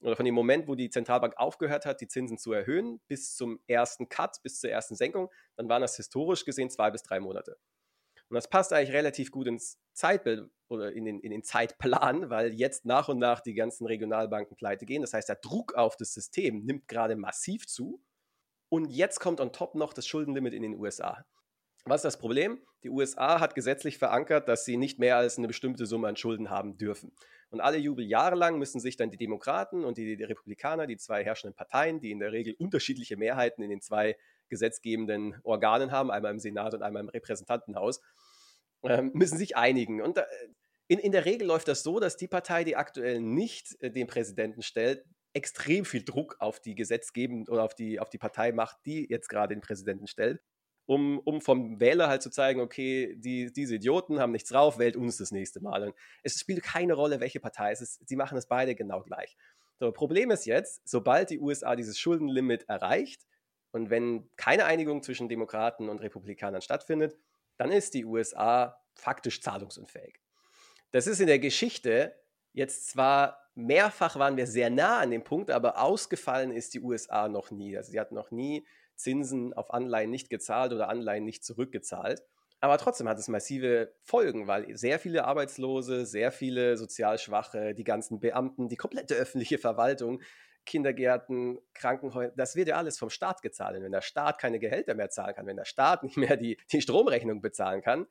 oder 0.00 0.16
von 0.16 0.24
dem 0.24 0.34
Moment, 0.34 0.66
wo 0.66 0.74
die 0.74 0.90
Zentralbank 0.90 1.34
aufgehört 1.36 1.86
hat, 1.86 2.00
die 2.00 2.08
Zinsen 2.08 2.38
zu 2.38 2.52
erhöhen, 2.52 3.00
bis 3.06 3.36
zum 3.36 3.60
ersten 3.68 4.08
Cut, 4.08 4.42
bis 4.42 4.58
zur 4.58 4.70
ersten 4.70 4.96
Senkung, 4.96 5.30
dann 5.54 5.68
waren 5.68 5.82
das 5.82 5.96
historisch 5.96 6.44
gesehen 6.44 6.70
zwei 6.70 6.90
bis 6.90 7.04
drei 7.04 7.20
Monate. 7.20 7.56
Und 8.28 8.34
das 8.34 8.48
passt 8.48 8.72
eigentlich 8.72 8.92
relativ 8.94 9.30
gut 9.30 9.46
ins 9.46 9.78
Zeitbild 9.94 10.50
oder 10.68 10.92
in 10.92 11.04
den, 11.04 11.20
in 11.20 11.30
den 11.30 11.42
Zeitplan, 11.42 12.30
weil 12.30 12.52
jetzt 12.52 12.84
nach 12.84 13.08
und 13.08 13.18
nach 13.18 13.40
die 13.40 13.54
ganzen 13.54 13.86
Regionalbanken 13.86 14.56
pleite 14.56 14.84
gehen. 14.84 15.02
Das 15.02 15.14
heißt, 15.14 15.28
der 15.28 15.36
Druck 15.36 15.74
auf 15.74 15.96
das 15.96 16.12
System 16.12 16.64
nimmt 16.64 16.88
gerade 16.88 17.16
massiv 17.16 17.66
zu. 17.66 18.02
Und 18.68 18.90
jetzt 18.90 19.20
kommt 19.20 19.40
on 19.40 19.52
top 19.52 19.74
noch 19.74 19.94
das 19.94 20.06
Schuldenlimit 20.06 20.52
in 20.52 20.62
den 20.62 20.74
USA. 20.74 21.24
Was 21.84 22.00
ist 22.00 22.04
das 22.04 22.18
Problem? 22.18 22.60
Die 22.82 22.90
USA 22.90 23.40
hat 23.40 23.54
gesetzlich 23.54 23.96
verankert, 23.96 24.46
dass 24.46 24.66
sie 24.66 24.76
nicht 24.76 24.98
mehr 24.98 25.16
als 25.16 25.38
eine 25.38 25.46
bestimmte 25.46 25.86
Summe 25.86 26.08
an 26.08 26.16
Schulden 26.16 26.50
haben 26.50 26.76
dürfen. 26.76 27.12
Und 27.50 27.60
alle 27.60 27.78
Jubeljahre 27.78 28.36
lang 28.36 28.58
müssen 28.58 28.78
sich 28.78 28.96
dann 28.96 29.10
die 29.10 29.16
Demokraten 29.16 29.84
und 29.84 29.96
die, 29.96 30.16
die 30.16 30.24
Republikaner, 30.24 30.86
die 30.86 30.98
zwei 30.98 31.24
herrschenden 31.24 31.56
Parteien, 31.56 32.00
die 32.00 32.10
in 32.10 32.18
der 32.18 32.32
Regel 32.32 32.54
unterschiedliche 32.58 33.16
Mehrheiten 33.16 33.62
in 33.62 33.70
den 33.70 33.80
zwei 33.80 34.16
gesetzgebenden 34.48 35.36
Organen 35.42 35.92
haben, 35.92 36.10
einmal 36.10 36.32
im 36.32 36.38
Senat 36.38 36.74
und 36.74 36.82
einmal 36.82 37.02
im 37.02 37.08
Repräsentantenhaus, 37.08 38.00
ähm, 38.84 39.10
müssen 39.14 39.38
sich 39.38 39.56
einigen. 39.56 40.00
Und 40.00 40.20
in, 40.88 40.98
in 40.98 41.12
der 41.12 41.24
Regel 41.24 41.46
läuft 41.46 41.68
das 41.68 41.82
so, 41.82 42.00
dass 42.00 42.16
die 42.16 42.28
Partei, 42.28 42.64
die 42.64 42.76
aktuell 42.76 43.20
nicht 43.20 43.80
äh, 43.80 43.90
den 43.90 44.06
Präsidenten 44.06 44.62
stellt, 44.62 45.04
extrem 45.34 45.84
viel 45.84 46.04
Druck 46.04 46.36
auf 46.40 46.60
die 46.60 46.74
gesetzgebende 46.74 47.50
oder 47.52 47.62
auf 47.62 47.74
die, 47.74 48.00
auf 48.00 48.08
die 48.08 48.18
Partei 48.18 48.52
macht, 48.52 48.78
die 48.86 49.06
jetzt 49.08 49.28
gerade 49.28 49.54
den 49.54 49.60
Präsidenten 49.60 50.06
stellt, 50.06 50.40
um, 50.86 51.18
um 51.20 51.42
vom 51.42 51.78
Wähler 51.80 52.08
halt 52.08 52.22
zu 52.22 52.30
zeigen, 52.30 52.60
okay, 52.60 53.14
die, 53.18 53.52
diese 53.52 53.76
Idioten 53.76 54.18
haben 54.18 54.32
nichts 54.32 54.48
drauf, 54.48 54.78
wählt 54.78 54.96
uns 54.96 55.18
das 55.18 55.30
nächste 55.30 55.60
Mal. 55.60 55.84
Und 55.84 55.94
es 56.22 56.40
spielt 56.40 56.62
keine 56.62 56.94
Rolle, 56.94 57.20
welche 57.20 57.40
Partei 57.40 57.72
es 57.72 57.82
ist, 57.82 58.08
sie 58.08 58.16
machen 58.16 58.38
es 58.38 58.46
beide 58.46 58.74
genau 58.74 59.02
gleich. 59.02 59.36
So, 59.78 59.92
Problem 59.92 60.30
ist 60.30 60.46
jetzt, 60.46 60.88
sobald 60.88 61.30
die 61.30 61.38
USA 61.38 61.76
dieses 61.76 61.98
Schuldenlimit 61.98 62.68
erreicht 62.68 63.22
und 63.72 63.90
wenn 63.90 64.28
keine 64.36 64.64
Einigung 64.64 65.02
zwischen 65.02 65.28
Demokraten 65.28 65.88
und 65.88 66.00
Republikanern 66.00 66.62
stattfindet, 66.62 67.16
dann 67.56 67.72
ist 67.72 67.94
die 67.94 68.04
USA 68.04 68.80
faktisch 68.94 69.40
zahlungsunfähig. 69.42 70.20
Das 70.90 71.06
ist 71.06 71.20
in 71.20 71.26
der 71.26 71.38
Geschichte 71.38 72.14
jetzt 72.52 72.88
zwar 72.88 73.38
mehrfach 73.54 74.16
waren 74.16 74.36
wir 74.36 74.46
sehr 74.46 74.70
nah 74.70 75.00
an 75.00 75.10
dem 75.10 75.24
Punkt, 75.24 75.50
aber 75.50 75.82
ausgefallen 75.82 76.52
ist 76.52 76.74
die 76.74 76.80
USA 76.80 77.28
noch 77.28 77.50
nie. 77.50 77.76
Also 77.76 77.90
sie 77.90 78.00
hat 78.00 78.12
noch 78.12 78.30
nie 78.30 78.66
Zinsen 78.94 79.52
auf 79.52 79.72
Anleihen 79.72 80.10
nicht 80.10 80.30
gezahlt 80.30 80.72
oder 80.72 80.88
Anleihen 80.88 81.24
nicht 81.24 81.44
zurückgezahlt. 81.44 82.22
Aber 82.60 82.78
trotzdem 82.78 83.08
hat 83.08 83.18
es 83.18 83.28
massive 83.28 83.94
Folgen, 84.02 84.48
weil 84.48 84.76
sehr 84.76 84.98
viele 84.98 85.24
Arbeitslose, 85.24 86.06
sehr 86.06 86.32
viele 86.32 86.76
sozial 86.76 87.18
Schwache, 87.18 87.74
die 87.74 87.84
ganzen 87.84 88.18
Beamten, 88.18 88.68
die 88.68 88.76
komplette 88.76 89.14
öffentliche 89.14 89.58
Verwaltung, 89.58 90.20
Kindergärten, 90.68 91.58
Krankenhäuser, 91.74 92.32
das 92.36 92.54
wird 92.54 92.68
ja 92.68 92.76
alles 92.76 92.98
vom 92.98 93.10
Staat 93.10 93.42
gezahlt. 93.42 93.76
Und 93.76 93.82
wenn 93.82 93.92
der 93.92 94.02
Staat 94.02 94.38
keine 94.38 94.58
Gehälter 94.58 94.94
mehr 94.94 95.10
zahlen 95.10 95.34
kann, 95.34 95.46
wenn 95.46 95.56
der 95.56 95.64
Staat 95.64 96.02
nicht 96.04 96.16
mehr 96.16 96.36
die, 96.36 96.58
die 96.70 96.80
Stromrechnung 96.80 97.40
bezahlen 97.40 97.80
kann, 97.80 98.06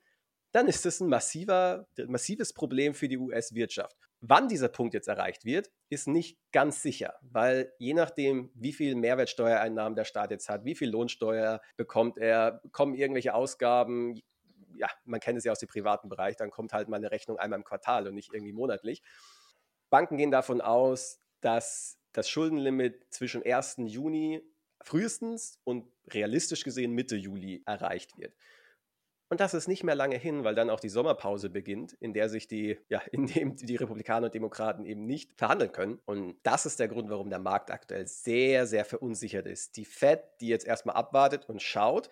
dann 0.51 0.67
ist 0.67 0.85
das 0.85 0.99
ein 0.99 1.07
massiver, 1.07 1.87
massives 2.07 2.53
Problem 2.53 2.93
für 2.93 3.07
die 3.07 3.17
US-Wirtschaft. 3.17 3.95
Wann 4.21 4.47
dieser 4.47 4.69
Punkt 4.69 4.95
jetzt 4.95 5.07
erreicht 5.07 5.45
wird, 5.45 5.69
ist 5.89 6.07
nicht 6.07 6.39
ganz 6.51 6.81
sicher, 6.81 7.13
weil 7.21 7.71
je 7.77 7.93
nachdem, 7.93 8.49
wie 8.55 8.73
viel 8.73 8.95
Mehrwertsteuereinnahmen 8.95 9.95
der 9.95 10.05
Staat 10.05 10.31
jetzt 10.31 10.49
hat, 10.49 10.65
wie 10.65 10.73
viel 10.73 10.89
Lohnsteuer 10.89 11.61
bekommt 11.75 12.17
er, 12.17 12.61
kommen 12.71 12.95
irgendwelche 12.95 13.35
Ausgaben, 13.35 14.19
ja, 14.75 14.89
man 15.05 15.19
kennt 15.19 15.37
es 15.37 15.43
ja 15.43 15.51
aus 15.51 15.59
dem 15.59 15.69
privaten 15.69 16.09
Bereich, 16.09 16.35
dann 16.35 16.49
kommt 16.49 16.73
halt 16.73 16.87
mal 16.87 16.97
eine 16.97 17.11
Rechnung 17.11 17.37
einmal 17.37 17.59
im 17.59 17.65
Quartal 17.65 18.07
und 18.07 18.15
nicht 18.15 18.33
irgendwie 18.33 18.53
monatlich. 18.53 19.03
Banken 19.89 20.17
gehen 20.17 20.31
davon 20.31 20.61
aus, 20.61 21.19
dass 21.41 21.96
das 22.17 22.29
Schuldenlimit 22.29 23.13
zwischen 23.13 23.45
1. 23.45 23.75
Juni 23.85 24.41
frühestens 24.81 25.59
und 25.63 25.85
realistisch 26.11 26.63
gesehen 26.63 26.93
Mitte 26.93 27.15
Juli 27.15 27.61
erreicht 27.67 28.17
wird. 28.17 28.33
Und 29.29 29.39
das 29.39 29.53
ist 29.53 29.67
nicht 29.67 29.83
mehr 29.83 29.93
lange 29.93 30.17
hin, 30.17 30.43
weil 30.43 30.55
dann 30.55 30.71
auch 30.71 30.79
die 30.79 30.89
Sommerpause 30.89 31.51
beginnt, 31.51 31.93
in 31.93 32.13
der 32.13 32.29
sich 32.29 32.47
die, 32.47 32.79
ja, 32.89 32.99
in 33.11 33.27
dem 33.27 33.55
die 33.55 33.75
Republikaner 33.75 34.27
und 34.27 34.33
Demokraten 34.33 34.83
eben 34.83 35.05
nicht 35.05 35.37
verhandeln 35.37 35.71
können. 35.71 35.99
Und 36.05 36.37
das 36.41 36.65
ist 36.65 36.79
der 36.79 36.87
Grund, 36.87 37.11
warum 37.11 37.29
der 37.29 37.37
Markt 37.37 37.69
aktuell 37.69 38.07
sehr, 38.07 38.65
sehr 38.65 38.83
verunsichert 38.83 39.45
ist. 39.45 39.77
Die 39.77 39.85
Fed, 39.85 40.23
die 40.41 40.47
jetzt 40.47 40.65
erstmal 40.65 40.95
abwartet 40.95 41.47
und 41.47 41.61
schaut, 41.61 42.09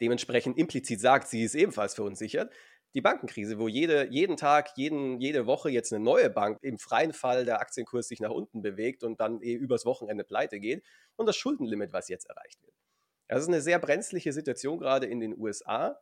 dementsprechend 0.00 0.58
implizit 0.58 1.00
sagt, 1.00 1.28
sie 1.28 1.44
ist 1.44 1.54
ebenfalls 1.54 1.94
verunsichert. 1.94 2.52
Die 2.94 3.00
Bankenkrise, 3.00 3.58
wo 3.58 3.66
jede, 3.66 4.08
jeden 4.10 4.36
Tag, 4.36 4.70
jeden, 4.76 5.20
jede 5.20 5.46
Woche 5.46 5.68
jetzt 5.68 5.92
eine 5.92 6.02
neue 6.02 6.30
Bank 6.30 6.58
im 6.62 6.78
freien 6.78 7.12
Fall 7.12 7.44
der 7.44 7.60
Aktienkurs 7.60 8.06
sich 8.06 8.20
nach 8.20 8.30
unten 8.30 8.62
bewegt 8.62 9.02
und 9.02 9.20
dann 9.20 9.42
eh 9.42 9.54
übers 9.54 9.84
Wochenende 9.84 10.22
pleite 10.22 10.60
geht. 10.60 10.84
Und 11.16 11.26
das 11.26 11.36
Schuldenlimit, 11.36 11.92
was 11.92 12.08
jetzt 12.08 12.26
erreicht 12.26 12.62
wird. 12.62 12.74
Das 13.26 13.42
ist 13.42 13.48
eine 13.48 13.60
sehr 13.60 13.80
brenzliche 13.80 14.32
Situation 14.32 14.78
gerade 14.78 15.06
in 15.06 15.18
den 15.18 15.36
USA. 15.36 16.00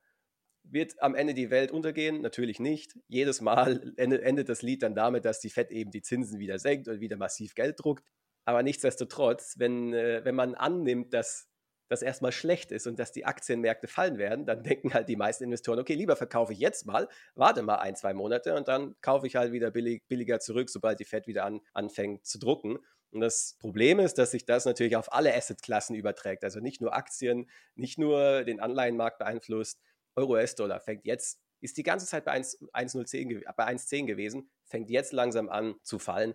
Wird 0.64 1.00
am 1.02 1.14
Ende 1.14 1.32
die 1.32 1.50
Welt 1.50 1.72
untergehen? 1.72 2.20
Natürlich 2.20 2.60
nicht. 2.60 2.98
Jedes 3.08 3.40
Mal 3.40 3.94
endet 3.96 4.50
das 4.50 4.60
Lied 4.60 4.82
dann 4.82 4.94
damit, 4.94 5.24
dass 5.24 5.40
die 5.40 5.50
Fed 5.50 5.70
eben 5.70 5.90
die 5.90 6.02
Zinsen 6.02 6.38
wieder 6.38 6.58
senkt 6.58 6.88
und 6.88 7.00
wieder 7.00 7.16
massiv 7.16 7.54
Geld 7.54 7.76
druckt. 7.82 8.04
Aber 8.44 8.62
nichtsdestotrotz, 8.62 9.54
wenn, 9.58 9.94
äh, 9.94 10.24
wenn 10.24 10.34
man 10.34 10.54
annimmt, 10.54 11.14
dass 11.14 11.48
das 11.92 12.02
erstmal 12.02 12.32
schlecht 12.32 12.72
ist 12.72 12.86
und 12.86 12.98
dass 12.98 13.12
die 13.12 13.24
Aktienmärkte 13.26 13.86
fallen 13.86 14.18
werden, 14.18 14.46
dann 14.46 14.62
denken 14.64 14.94
halt 14.94 15.08
die 15.08 15.16
meisten 15.16 15.44
Investoren, 15.44 15.78
okay, 15.78 15.94
lieber 15.94 16.16
verkaufe 16.16 16.52
ich 16.52 16.58
jetzt 16.58 16.86
mal, 16.86 17.08
warte 17.34 17.62
mal 17.62 17.76
ein, 17.76 17.94
zwei 17.94 18.14
Monate 18.14 18.54
und 18.56 18.66
dann 18.66 18.96
kaufe 19.00 19.26
ich 19.26 19.36
halt 19.36 19.52
wieder 19.52 19.70
billig, 19.70 20.02
billiger 20.08 20.40
zurück, 20.40 20.70
sobald 20.70 20.98
die 21.00 21.04
Fed 21.04 21.26
wieder 21.26 21.44
an, 21.44 21.60
anfängt 21.72 22.26
zu 22.26 22.38
drucken. 22.38 22.78
Und 23.10 23.20
das 23.20 23.56
Problem 23.58 24.00
ist, 24.00 24.14
dass 24.14 24.30
sich 24.30 24.46
das 24.46 24.64
natürlich 24.64 24.96
auf 24.96 25.12
alle 25.12 25.34
Assetklassen 25.34 25.94
überträgt. 25.94 26.44
Also 26.44 26.60
nicht 26.60 26.80
nur 26.80 26.96
Aktien, 26.96 27.50
nicht 27.74 27.98
nur 27.98 28.44
den 28.44 28.58
Anleihenmarkt 28.58 29.18
beeinflusst, 29.18 29.78
Euro-US-Dollar 30.16 30.80
fängt 30.80 31.04
jetzt, 31.04 31.40
ist 31.60 31.76
die 31.76 31.82
ganze 31.82 32.06
Zeit 32.06 32.24
bei 32.24 32.32
1,10 32.32 34.06
gewesen, 34.06 34.50
fängt 34.64 34.88
jetzt 34.88 35.12
langsam 35.12 35.50
an 35.50 35.74
zu 35.82 35.98
fallen. 35.98 36.34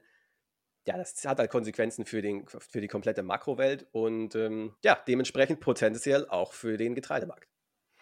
Ja, 0.88 0.96
das 0.96 1.26
hat 1.26 1.40
halt 1.40 1.52
Konsequenzen 1.52 2.06
für, 2.06 2.22
den, 2.22 2.48
für 2.48 2.80
die 2.80 2.88
komplette 2.88 3.22
Makrowelt 3.22 3.86
und 3.92 4.36
ähm, 4.36 4.74
ja, 4.86 4.98
dementsprechend 5.08 5.60
potenziell 5.60 6.26
auch 6.30 6.54
für 6.54 6.78
den 6.78 6.96
Getreidemarkt. 6.96 7.50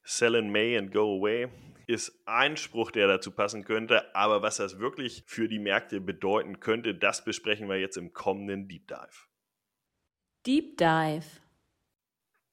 Sell 0.04 0.36
in 0.36 0.52
May 0.52 0.78
and 0.78 0.94
go 0.94 1.18
away 1.18 1.50
ist 1.88 2.22
ein 2.26 2.58
Spruch, 2.58 2.92
der 2.92 3.08
dazu 3.08 3.32
passen 3.32 3.64
könnte. 3.64 4.16
Aber 4.16 4.44
was 4.44 4.58
das 4.58 4.78
wirklich 4.78 5.24
für 5.26 5.48
die 5.48 5.58
Märkte 5.58 6.00
bedeuten 6.00 6.60
könnte, 6.60 6.94
das 6.94 7.24
besprechen 7.24 7.68
wir 7.70 7.80
jetzt 7.80 7.98
im 7.98 8.14
kommenden 8.14 8.68
Deep 8.68 8.88
Dive. 8.88 9.26
Deep 10.46 10.78
Dive. 10.78 11.26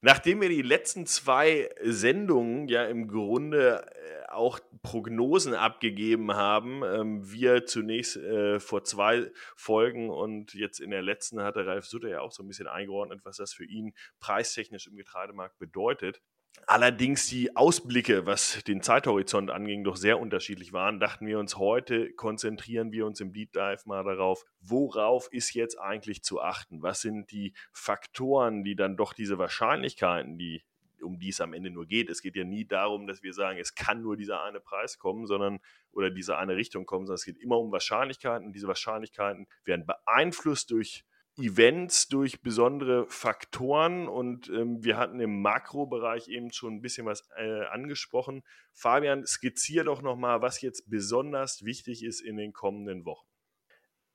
Nachdem 0.00 0.40
wir 0.40 0.48
die 0.48 0.62
letzten 0.62 1.06
zwei 1.06 1.68
Sendungen 1.82 2.68
ja 2.68 2.86
im 2.86 3.06
Grunde 3.06 3.86
äh, 3.86 4.21
auch 4.32 4.60
Prognosen 4.82 5.54
abgegeben 5.54 6.34
haben, 6.34 6.82
ähm, 6.84 7.30
wir 7.30 7.66
zunächst 7.66 8.16
äh, 8.16 8.60
vor 8.60 8.84
zwei 8.84 9.30
Folgen 9.56 10.10
und 10.10 10.54
jetzt 10.54 10.80
in 10.80 10.90
der 10.90 11.02
letzten 11.02 11.42
hatte 11.42 11.66
Ralf 11.66 11.86
Sutter 11.86 12.08
ja 12.08 12.20
auch 12.20 12.32
so 12.32 12.42
ein 12.42 12.48
bisschen 12.48 12.68
eingeordnet, 12.68 13.20
was 13.24 13.36
das 13.36 13.52
für 13.52 13.64
ihn 13.64 13.94
preistechnisch 14.20 14.86
im 14.86 14.96
Getreidemarkt 14.96 15.58
bedeutet. 15.58 16.20
Allerdings 16.66 17.26
die 17.26 17.56
Ausblicke, 17.56 18.26
was 18.26 18.62
den 18.64 18.82
Zeithorizont 18.82 19.50
anging, 19.50 19.84
doch 19.84 19.96
sehr 19.96 20.20
unterschiedlich 20.20 20.72
waren, 20.72 21.00
dachten 21.00 21.26
wir 21.26 21.38
uns 21.38 21.56
heute, 21.56 22.12
konzentrieren 22.12 22.92
wir 22.92 23.06
uns 23.06 23.20
im 23.20 23.32
Deep 23.32 23.52
Dive 23.52 23.80
mal 23.86 24.04
darauf, 24.04 24.44
worauf 24.60 25.32
ist 25.32 25.54
jetzt 25.54 25.78
eigentlich 25.78 26.22
zu 26.22 26.40
achten? 26.40 26.82
Was 26.82 27.00
sind 27.00 27.30
die 27.32 27.54
Faktoren, 27.72 28.64
die 28.64 28.76
dann 28.76 28.96
doch 28.96 29.12
diese 29.12 29.38
Wahrscheinlichkeiten, 29.38 30.38
die 30.38 30.62
um 31.02 31.18
die 31.18 31.30
es 31.30 31.40
am 31.40 31.52
Ende 31.52 31.70
nur 31.70 31.86
geht. 31.86 32.10
Es 32.10 32.22
geht 32.22 32.36
ja 32.36 32.44
nie 32.44 32.64
darum, 32.64 33.06
dass 33.06 33.22
wir 33.22 33.32
sagen, 33.32 33.58
es 33.58 33.74
kann 33.74 34.02
nur 34.02 34.16
dieser 34.16 34.42
eine 34.42 34.60
Preis 34.60 34.98
kommen, 34.98 35.26
sondern 35.26 35.60
oder 35.92 36.10
diese 36.10 36.38
eine 36.38 36.56
Richtung 36.56 36.86
kommen, 36.86 37.06
sondern 37.06 37.16
es 37.16 37.24
geht 37.24 37.38
immer 37.38 37.58
um 37.58 37.72
Wahrscheinlichkeiten 37.72 38.46
und 38.46 38.52
diese 38.52 38.68
Wahrscheinlichkeiten 38.68 39.46
werden 39.64 39.86
beeinflusst 39.86 40.70
durch 40.70 41.04
Events 41.38 42.08
durch 42.08 42.42
besondere 42.42 43.06
Faktoren 43.08 44.06
und 44.06 44.50
ähm, 44.50 44.84
wir 44.84 44.98
hatten 44.98 45.18
im 45.18 45.40
Makrobereich 45.40 46.28
eben 46.28 46.52
schon 46.52 46.74
ein 46.74 46.82
bisschen 46.82 47.06
was 47.06 47.26
äh, 47.36 47.64
angesprochen. 47.66 48.42
Fabian, 48.74 49.26
skizziere 49.26 49.86
doch 49.86 50.02
nochmal, 50.02 50.42
was 50.42 50.60
jetzt 50.60 50.90
besonders 50.90 51.64
wichtig 51.64 52.04
ist 52.04 52.20
in 52.20 52.36
den 52.36 52.52
kommenden 52.52 53.06
Wochen. 53.06 53.26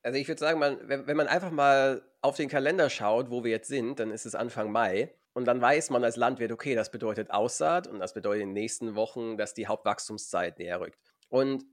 Also 0.04 0.20
ich 0.20 0.28
würde 0.28 0.40
sagen, 0.40 0.60
man, 0.60 0.78
wenn, 0.88 1.08
wenn 1.08 1.18
man 1.18 1.28
einfach 1.28 1.52
mal 1.52 2.04
auf 2.22 2.38
den 2.38 2.50
Kalender 2.50 2.90
schaut, 2.90 3.32
wo 3.32 3.44
wir 3.44 3.52
jetzt 3.52 3.68
sind, 3.68 4.00
dann 4.00 4.12
ist 4.12 4.26
es 4.26 4.36
Anfang 4.36 4.72
Mai 4.72 5.14
und 5.38 5.46
dann 5.46 5.62
weiß 5.62 5.92
man 5.92 6.04
als 6.04 6.16
Landwirt, 6.16 6.52
okay, 6.52 6.74
das 6.74 6.90
bedeutet 6.90 7.30
Aussaat 7.30 7.86
und 7.86 8.00
das 8.00 8.16
bedeutet 8.16 8.42
in 8.42 8.50
den 8.50 8.54
nächsten 8.54 8.96
Wochen, 8.96 9.38
dass 9.38 9.54
die 9.54 9.68
Hauptwachstumszeit 9.68 10.58
näher 10.58 10.82
rückt. 10.82 10.98
Und 11.30 11.64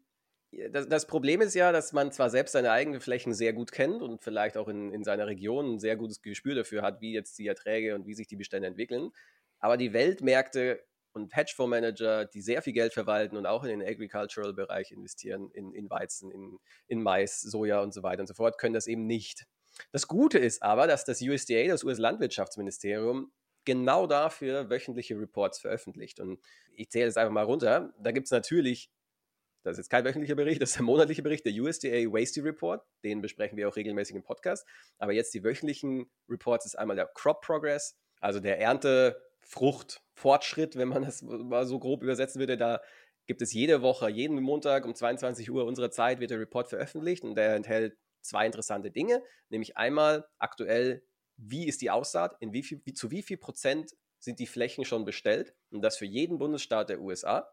das, 0.71 0.87
das, 0.87 1.07
Problem 1.07 1.41
ist 1.41 1.55
ja, 1.55 1.73
dass 1.73 1.95
man 1.95 2.13
zwar 2.13 2.29
selbst 2.29 2.53
seine 2.53 2.73
eigenen 2.73 3.01
Flächen 3.01 3.33
sehr 3.33 3.55
gut 3.55 3.73
kennt 3.73 4.03
und 4.03 4.23
vielleicht 4.23 4.59
auch 4.59 4.69
in, 4.69 4.93
in 4.93 5.03
seiner 5.03 5.27
Region 5.27 5.77
ein 5.77 5.79
sehr 5.79 5.97
gutes 5.97 6.21
Gespür 6.21 6.55
dafür 6.55 6.83
hat, 6.83 7.01
wie 7.01 7.15
jetzt 7.15 7.39
die 7.39 7.47
Erträge 7.47 7.95
und 7.95 8.07
wie 8.07 8.13
sich 8.13 8.27
die 8.27 8.37
Bestände 8.37 8.69
entwickeln, 8.69 9.13
aber 9.61 9.79
die 9.79 9.95
Weltmärkte 9.95 10.85
und 11.15 11.35
Hedgefondsmanager, 11.35 12.27
die 12.27 12.43
sehr 12.43 12.61
viel 12.61 12.75
Geld 12.75 12.93
verwalten 12.93 13.39
und 13.39 13.47
auch 13.47 13.65
in 13.65 13.71
den 13.71 13.89
Agricultural-Bereich 13.89 14.93
investieren, 14.93 15.51
in, 15.53 15.73
in 15.73 15.89
Weizen, 15.89 16.31
in, 16.31 16.59
in 16.87 17.03
Mais, 17.03 17.41
Soja 17.41 17.81
und 17.81 17.95
so 17.95 18.03
weiter 18.03 18.21
und 18.21 18.27
so 18.27 18.35
fort, 18.35 18.59
können 18.59 18.75
das 18.75 18.89
eben 18.89 19.07
nicht. 19.07 19.47
Das 19.91 20.07
Gute 20.07 20.39
ist 20.39 20.63
aber, 20.63 20.87
dass 20.87 21.07
das 21.07 21.23
USDA, 21.23 21.69
das 21.69 21.83
US-Landwirtschaftsministerium, 21.83 23.33
genau 23.65 24.07
dafür 24.07 24.71
wöchentliche 24.71 25.19
Reports 25.19 25.61
veröffentlicht. 25.61 26.21
Und 26.21 26.41
ich 26.75 26.91
zähle 26.91 27.07
es 27.07 27.17
einfach 27.17 27.33
mal 27.33 27.45
runter. 27.45 27.93
Da 27.99 28.13
gibt 28.13 28.27
es 28.27 28.31
natürlich, 28.31 28.91
das 29.63 29.73
ist 29.73 29.85
jetzt 29.85 29.91
kein 29.91 30.05
wöchentlicher 30.05 30.35
Bericht, 30.35 30.61
das 30.63 30.71
ist 30.71 30.77
der 30.77 30.85
monatliche 30.85 31.23
Bericht, 31.23 31.45
der 31.47 31.53
USDA 31.53 32.13
Wasty 32.13 32.41
Report. 32.41 32.83
Den 33.03 33.21
besprechen 33.21 33.57
wir 33.57 33.69
auch 33.69 33.77
regelmäßig 33.77 34.17
im 34.17 34.23
Podcast. 34.23 34.67
Aber 34.99 35.13
jetzt 35.13 35.35
die 35.35 35.45
wöchentlichen 35.45 36.11
Reports 36.29 36.67
ist 36.67 36.79
einmal 36.79 36.97
der 36.97 37.07
Crop 37.15 37.41
Progress, 37.41 37.97
also 38.21 38.41
der 38.41 38.59
Ernte, 38.59 39.21
Frucht, 39.41 40.03
Fortschritt, 40.15 40.77
wenn 40.77 40.89
man 40.89 41.03
das 41.03 41.23
mal 41.23 41.67
so 41.67 41.79
grob 41.79 42.03
übersetzen 42.03 42.39
würde. 42.39 42.57
Da 42.57 42.81
gibt 43.27 43.43
es 43.43 43.53
jede 43.53 43.83
Woche, 43.83 44.09
jeden 44.09 44.41
Montag 44.41 44.85
um 44.85 44.95
22 44.95 45.51
Uhr 45.51 45.65
unserer 45.65 45.91
Zeit 45.91 46.21
wird 46.21 46.31
der 46.31 46.41
Report 46.41 46.69
veröffentlicht 46.69 47.25
und 47.25 47.35
der 47.35 47.55
enthält 47.55 47.97
zwei 48.21 48.47
interessante 48.47 48.91
Dinge, 48.91 49.23
nämlich 49.51 49.77
einmal 49.77 50.27
aktuell 50.39 51.03
wie 51.37 51.67
ist 51.67 51.81
die 51.83 51.91
Aussaat, 51.91 52.37
in 52.41 52.53
wie 52.53 52.63
viel, 52.63 52.81
wie, 52.85 52.95
zu 52.95 53.11
wie 53.11 53.23
viel 53.23 53.37
Prozent 53.37 53.93
sind 54.19 54.39
die 54.39 54.47
Flächen 54.47 54.85
schon 54.85 55.05
bestellt 55.05 55.55
und 55.71 55.83
das 55.83 55.97
für 55.97 56.07
jeden 56.07 56.39
Bundesstaat 56.39 56.89
der 56.89 57.01
USA. 57.01 57.51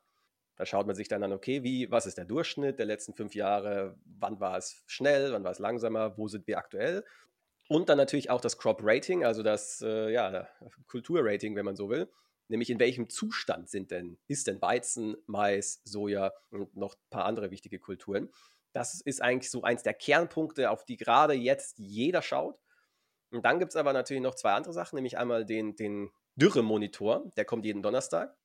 Da 0.55 0.65
schaut 0.65 0.85
man 0.85 0.95
sich 0.95 1.07
dann 1.07 1.23
an, 1.23 1.33
okay, 1.33 1.63
wie, 1.63 1.89
was 1.89 2.05
ist 2.05 2.17
der 2.17 2.25
Durchschnitt 2.25 2.79
der 2.79 2.85
letzten 2.85 3.13
fünf 3.13 3.35
Jahre, 3.35 3.97
wann 4.05 4.39
war 4.39 4.57
es 4.57 4.83
schnell, 4.85 5.31
wann 5.33 5.43
war 5.43 5.51
es 5.51 5.59
langsamer, 5.59 6.17
wo 6.17 6.27
sind 6.27 6.47
wir 6.47 6.57
aktuell. 6.57 7.03
Und 7.67 7.89
dann 7.89 7.97
natürlich 7.97 8.29
auch 8.29 8.41
das 8.41 8.57
Crop 8.57 8.81
Rating, 8.83 9.23
also 9.23 9.43
das 9.43 9.81
äh, 9.81 10.11
ja, 10.11 10.47
Kulturrating, 10.87 11.55
wenn 11.55 11.65
man 11.65 11.75
so 11.75 11.89
will. 11.89 12.11
Nämlich 12.47 12.69
in 12.69 12.79
welchem 12.79 13.09
Zustand 13.09 13.69
sind 13.69 13.91
denn, 13.91 14.19
ist 14.27 14.47
denn 14.47 14.61
Weizen, 14.61 15.15
Mais, 15.25 15.81
Soja 15.85 16.33
und 16.49 16.75
noch 16.75 16.95
ein 16.95 17.09
paar 17.09 17.23
andere 17.23 17.49
wichtige 17.49 17.79
Kulturen. 17.79 18.29
Das 18.73 18.99
ist 18.99 19.21
eigentlich 19.21 19.49
so 19.49 19.63
eins 19.63 19.83
der 19.83 19.93
Kernpunkte, 19.93 20.69
auf 20.69 20.83
die 20.83 20.97
gerade 20.97 21.33
jetzt 21.33 21.79
jeder 21.79 22.21
schaut. 22.21 22.59
Und 23.31 23.45
dann 23.45 23.59
gibt 23.59 23.71
es 23.71 23.75
aber 23.75 23.93
natürlich 23.93 24.21
noch 24.21 24.35
zwei 24.35 24.51
andere 24.51 24.73
Sachen, 24.73 24.95
nämlich 24.95 25.17
einmal 25.17 25.45
den, 25.45 25.75
den 25.75 26.11
Dürre-Monitor, 26.35 27.31
der 27.37 27.45
kommt 27.45 27.65
jeden 27.65 27.81
Donnerstag. 27.81 28.35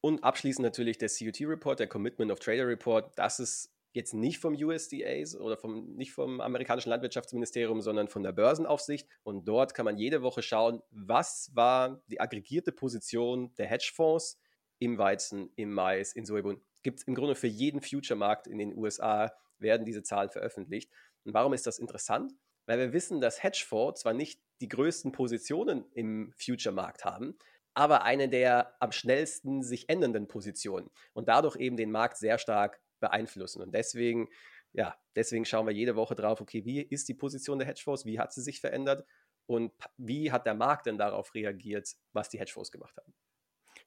Und 0.00 0.24
abschließend 0.24 0.64
natürlich 0.64 0.98
der 0.98 1.08
COT-Report, 1.08 1.78
der 1.78 1.86
Commitment 1.86 2.32
of 2.32 2.40
Trader 2.40 2.66
Report. 2.66 3.16
Das 3.16 3.38
ist 3.38 3.72
jetzt 3.92 4.14
nicht 4.14 4.38
vom 4.38 4.54
USDA 4.54 5.38
oder 5.38 5.56
vom, 5.56 5.94
nicht 5.94 6.12
vom 6.12 6.40
amerikanischen 6.40 6.90
Landwirtschaftsministerium, 6.90 7.80
sondern 7.80 8.08
von 8.08 8.22
der 8.22 8.32
Börsenaufsicht. 8.32 9.08
Und 9.22 9.46
dort 9.46 9.74
kann 9.74 9.84
man 9.84 9.98
jede 9.98 10.22
Woche 10.22 10.42
schauen, 10.42 10.82
was 10.90 11.50
war 11.54 12.02
die 12.08 12.20
aggregierte 12.20 12.72
Position 12.72 13.54
der 13.56 13.66
Hedgefonds 13.66 14.40
im 14.78 14.98
Weizen, 14.98 15.52
im 15.54 15.72
Mais, 15.72 16.12
in 16.14 16.24
Sojabohnen. 16.24 16.60
Gibt 16.82 16.98
es 16.98 17.04
im 17.04 17.14
Grunde 17.14 17.36
für 17.36 17.46
jeden 17.46 17.80
Future-Markt 17.80 18.48
in 18.48 18.58
den 18.58 18.76
USA, 18.76 19.32
werden 19.58 19.84
diese 19.84 20.02
Zahlen 20.02 20.30
veröffentlicht. 20.30 20.90
Und 21.24 21.34
warum 21.34 21.52
ist 21.52 21.66
das 21.66 21.78
interessant? 21.78 22.32
Weil 22.72 22.78
wir 22.78 22.92
wissen, 22.94 23.20
dass 23.20 23.42
Hedgefonds 23.42 24.00
zwar 24.00 24.14
nicht 24.14 24.40
die 24.62 24.68
größten 24.68 25.12
Positionen 25.12 25.84
im 25.92 26.32
Future-Markt 26.38 27.04
haben, 27.04 27.36
aber 27.74 28.02
eine 28.02 28.30
der 28.30 28.74
am 28.80 28.92
schnellsten 28.92 29.62
sich 29.62 29.90
ändernden 29.90 30.26
Positionen 30.26 30.90
und 31.12 31.28
dadurch 31.28 31.56
eben 31.56 31.76
den 31.76 31.90
Markt 31.90 32.16
sehr 32.16 32.38
stark 32.38 32.80
beeinflussen. 32.98 33.60
Und 33.60 33.74
deswegen, 33.74 34.30
ja, 34.72 34.96
deswegen 35.14 35.44
schauen 35.44 35.66
wir 35.66 35.74
jede 35.74 35.96
Woche 35.96 36.14
drauf, 36.14 36.40
okay, 36.40 36.64
wie 36.64 36.80
ist 36.80 37.08
die 37.08 37.14
Position 37.14 37.58
der 37.58 37.68
Hedgefonds, 37.68 38.06
wie 38.06 38.18
hat 38.18 38.32
sie 38.32 38.40
sich 38.40 38.58
verändert 38.58 39.06
und 39.44 39.70
wie 39.98 40.32
hat 40.32 40.46
der 40.46 40.54
Markt 40.54 40.86
denn 40.86 40.96
darauf 40.96 41.34
reagiert, 41.34 41.90
was 42.14 42.30
die 42.30 42.38
Hedgefonds 42.38 42.72
gemacht 42.72 42.96
haben. 42.96 43.12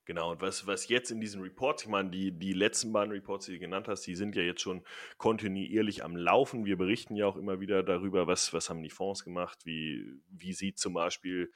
Genau, 0.05 0.31
und 0.31 0.41
was, 0.41 0.67
was 0.67 0.87
jetzt 0.87 1.09
in 1.09 1.19
diesen 1.19 1.41
Reports, 1.41 1.83
ich 1.83 1.89
meine, 1.89 2.11
die, 2.11 2.31
die 2.31 2.53
letzten 2.53 2.93
beiden 2.93 3.11
Reports, 3.11 3.47
die 3.47 3.53
du 3.53 3.59
genannt 3.59 3.87
hast, 3.87 4.01
die 4.01 4.15
sind 4.15 4.35
ja 4.35 4.43
jetzt 4.43 4.61
schon 4.61 4.83
kontinuierlich 5.17 6.03
am 6.03 6.15
Laufen. 6.15 6.65
Wir 6.65 6.77
berichten 6.77 7.15
ja 7.15 7.25
auch 7.25 7.37
immer 7.37 7.59
wieder 7.59 7.81
darüber, 7.81 8.27
was, 8.27 8.53
was 8.53 8.69
haben 8.69 8.83
die 8.83 8.91
Fonds 8.91 9.23
gemacht, 9.23 9.65
wie, 9.65 10.05
wie 10.29 10.53
sieht 10.53 10.77
zum 10.77 10.93
Beispiel 10.93 11.51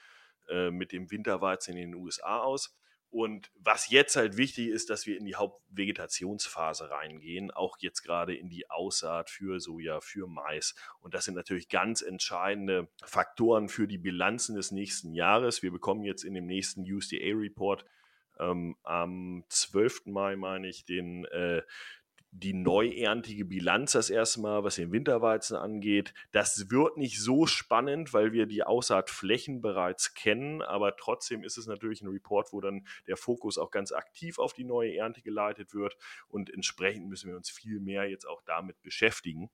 äh, 0.49 0.71
mit 0.71 0.91
dem 0.91 1.11
Winterweizen 1.11 1.77
in 1.77 1.91
den 1.91 1.95
USA 2.01 2.39
aus. 2.39 2.75
Und 3.11 3.51
was 3.55 3.89
jetzt 3.89 4.15
halt 4.15 4.37
wichtig 4.37 4.67
ist, 4.67 4.89
dass 4.89 5.07
wir 5.07 5.17
in 5.17 5.25
die 5.25 5.35
Hauptvegetationsphase 5.35 6.91
reingehen, 6.91 7.49
auch 7.49 7.77
jetzt 7.79 8.03
gerade 8.03 8.35
in 8.35 8.49
die 8.49 8.69
Aussaat 8.69 9.31
für 9.31 9.59
Soja, 9.59 9.99
für 9.99 10.27
Mais. 10.27 10.75
Und 10.99 11.15
das 11.15 11.25
sind 11.25 11.33
natürlich 11.33 11.69
ganz 11.69 12.01
entscheidende 12.01 12.87
Faktoren 13.03 13.67
für 13.67 13.87
die 13.87 13.97
Bilanzen 13.97 14.55
des 14.55 14.71
nächsten 14.71 15.13
Jahres. 15.13 15.63
Wir 15.63 15.71
bekommen 15.71 16.03
jetzt 16.03 16.23
in 16.23 16.35
dem 16.35 16.45
nächsten 16.45 16.81
USDA-Report 16.81 17.83
ähm, 18.39 18.75
am 18.83 19.43
12. 19.49 20.07
Mai, 20.07 20.35
meine 20.35 20.67
ich, 20.67 20.85
den, 20.85 21.25
äh, 21.25 21.61
die 22.31 22.53
neuerntige 22.53 23.43
Bilanz 23.43 23.93
das 23.93 24.09
erste 24.09 24.41
Mal, 24.41 24.63
was 24.63 24.75
den 24.75 24.91
Winterweizen 24.91 25.57
angeht. 25.57 26.13
Das 26.31 26.69
wird 26.69 26.97
nicht 26.97 27.19
so 27.19 27.47
spannend, 27.47 28.13
weil 28.13 28.33
wir 28.33 28.45
die 28.45 28.63
Aussaatflächen 28.63 29.61
bereits 29.61 30.13
kennen, 30.13 30.61
aber 30.61 30.95
trotzdem 30.95 31.43
ist 31.43 31.57
es 31.57 31.65
natürlich 31.65 32.01
ein 32.01 32.07
Report, 32.07 32.53
wo 32.53 32.61
dann 32.61 32.85
der 33.07 33.17
Fokus 33.17 33.57
auch 33.57 33.71
ganz 33.71 33.91
aktiv 33.91 34.37
auf 34.37 34.53
die 34.53 34.63
neue 34.63 34.95
Ernte 34.95 35.21
geleitet 35.21 35.73
wird 35.73 35.97
und 36.27 36.53
entsprechend 36.53 37.07
müssen 37.07 37.29
wir 37.29 37.37
uns 37.37 37.49
viel 37.49 37.79
mehr 37.79 38.07
jetzt 38.07 38.25
auch 38.25 38.43
damit 38.45 38.79
beschäftigen. 38.83 39.49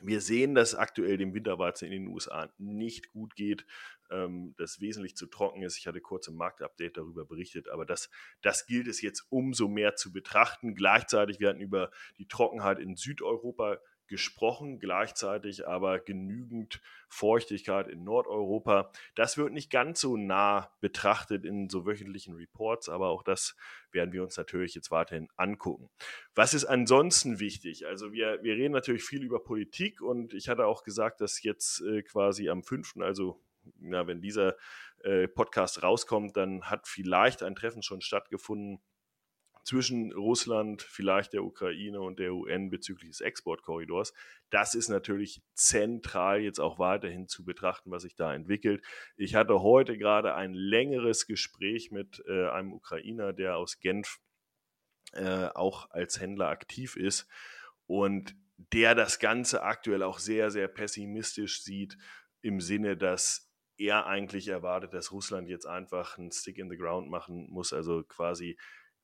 Wir 0.00 0.20
sehen, 0.20 0.54
dass 0.54 0.74
aktuell 0.74 1.18
dem 1.18 1.34
Winterweizen 1.34 1.86
in 1.86 1.92
den 1.92 2.08
USA 2.08 2.50
nicht 2.58 3.12
gut 3.12 3.36
geht, 3.36 3.64
ähm, 4.10 4.54
dass 4.56 4.80
wesentlich 4.80 5.16
zu 5.16 5.26
trocken 5.26 5.62
ist. 5.62 5.78
Ich 5.78 5.86
hatte 5.86 6.00
kurz 6.00 6.28
im 6.28 6.36
Marktupdate 6.36 6.96
darüber 6.96 7.24
berichtet, 7.24 7.68
aber 7.68 7.84
das, 7.84 8.10
das 8.42 8.66
gilt 8.66 8.88
es 8.88 9.02
jetzt 9.02 9.26
umso 9.30 9.68
mehr 9.68 9.96
zu 9.96 10.12
betrachten. 10.12 10.74
Gleichzeitig, 10.74 11.40
wir 11.40 11.48
hatten 11.48 11.60
über 11.60 11.90
die 12.18 12.28
Trockenheit 12.28 12.78
in 12.78 12.96
Südeuropa 12.96 13.78
gesprochen, 14.06 14.78
gleichzeitig 14.78 15.66
aber 15.66 15.98
genügend 15.98 16.80
Feuchtigkeit 17.08 17.88
in 17.88 18.04
Nordeuropa. 18.04 18.92
Das 19.14 19.38
wird 19.38 19.52
nicht 19.52 19.70
ganz 19.70 20.00
so 20.00 20.16
nah 20.16 20.70
betrachtet 20.80 21.44
in 21.44 21.68
so 21.68 21.86
wöchentlichen 21.86 22.34
Reports, 22.34 22.88
aber 22.88 23.08
auch 23.08 23.22
das 23.22 23.56
werden 23.92 24.12
wir 24.12 24.22
uns 24.22 24.36
natürlich 24.36 24.74
jetzt 24.74 24.90
weiterhin 24.90 25.28
angucken. 25.36 25.88
Was 26.34 26.54
ist 26.54 26.64
ansonsten 26.64 27.40
wichtig? 27.40 27.86
Also 27.86 28.12
wir, 28.12 28.42
wir 28.42 28.54
reden 28.54 28.72
natürlich 28.72 29.04
viel 29.04 29.22
über 29.22 29.42
Politik 29.42 30.00
und 30.02 30.34
ich 30.34 30.48
hatte 30.48 30.66
auch 30.66 30.82
gesagt, 30.82 31.20
dass 31.20 31.42
jetzt 31.42 31.80
äh, 31.82 32.02
quasi 32.02 32.48
am 32.48 32.62
5., 32.62 32.96
also 32.98 33.40
na, 33.78 34.06
wenn 34.06 34.20
dieser 34.20 34.56
äh, 35.02 35.28
Podcast 35.28 35.82
rauskommt, 35.82 36.36
dann 36.36 36.64
hat 36.64 36.88
vielleicht 36.88 37.42
ein 37.42 37.54
Treffen 37.54 37.82
schon 37.82 38.00
stattgefunden 38.00 38.80
zwischen 39.64 40.12
Russland, 40.12 40.82
vielleicht 40.82 41.32
der 41.32 41.42
Ukraine 41.42 42.00
und 42.00 42.18
der 42.18 42.34
UN 42.34 42.70
bezüglich 42.70 43.10
des 43.10 43.20
Exportkorridors. 43.22 44.12
Das 44.50 44.74
ist 44.74 44.88
natürlich 44.88 45.42
zentral 45.54 46.40
jetzt 46.40 46.60
auch 46.60 46.78
weiterhin 46.78 47.28
zu 47.28 47.44
betrachten, 47.44 47.90
was 47.90 48.02
sich 48.02 48.14
da 48.14 48.34
entwickelt. 48.34 48.84
Ich 49.16 49.34
hatte 49.34 49.62
heute 49.62 49.96
gerade 49.96 50.34
ein 50.34 50.52
längeres 50.52 51.26
Gespräch 51.26 51.90
mit 51.90 52.22
äh, 52.28 52.48
einem 52.50 52.74
Ukrainer, 52.74 53.32
der 53.32 53.56
aus 53.56 53.80
Genf 53.80 54.20
äh, 55.12 55.46
auch 55.54 55.90
als 55.90 56.20
Händler 56.20 56.48
aktiv 56.48 56.96
ist 56.96 57.26
und 57.86 58.36
der 58.56 58.94
das 58.94 59.18
Ganze 59.18 59.62
aktuell 59.62 60.02
auch 60.02 60.18
sehr, 60.18 60.50
sehr 60.50 60.68
pessimistisch 60.68 61.62
sieht, 61.62 61.96
im 62.42 62.60
Sinne, 62.60 62.96
dass 62.96 63.43
er 63.78 64.06
eigentlich 64.06 64.48
erwartet, 64.48 64.94
dass 64.94 65.12
Russland 65.12 65.48
jetzt 65.48 65.66
einfach 65.66 66.18
einen 66.18 66.32
Stick 66.32 66.58
in 66.58 66.70
the 66.70 66.76
Ground 66.76 67.08
machen 67.08 67.48
muss, 67.50 67.72
also 67.72 68.02
quasi 68.04 68.56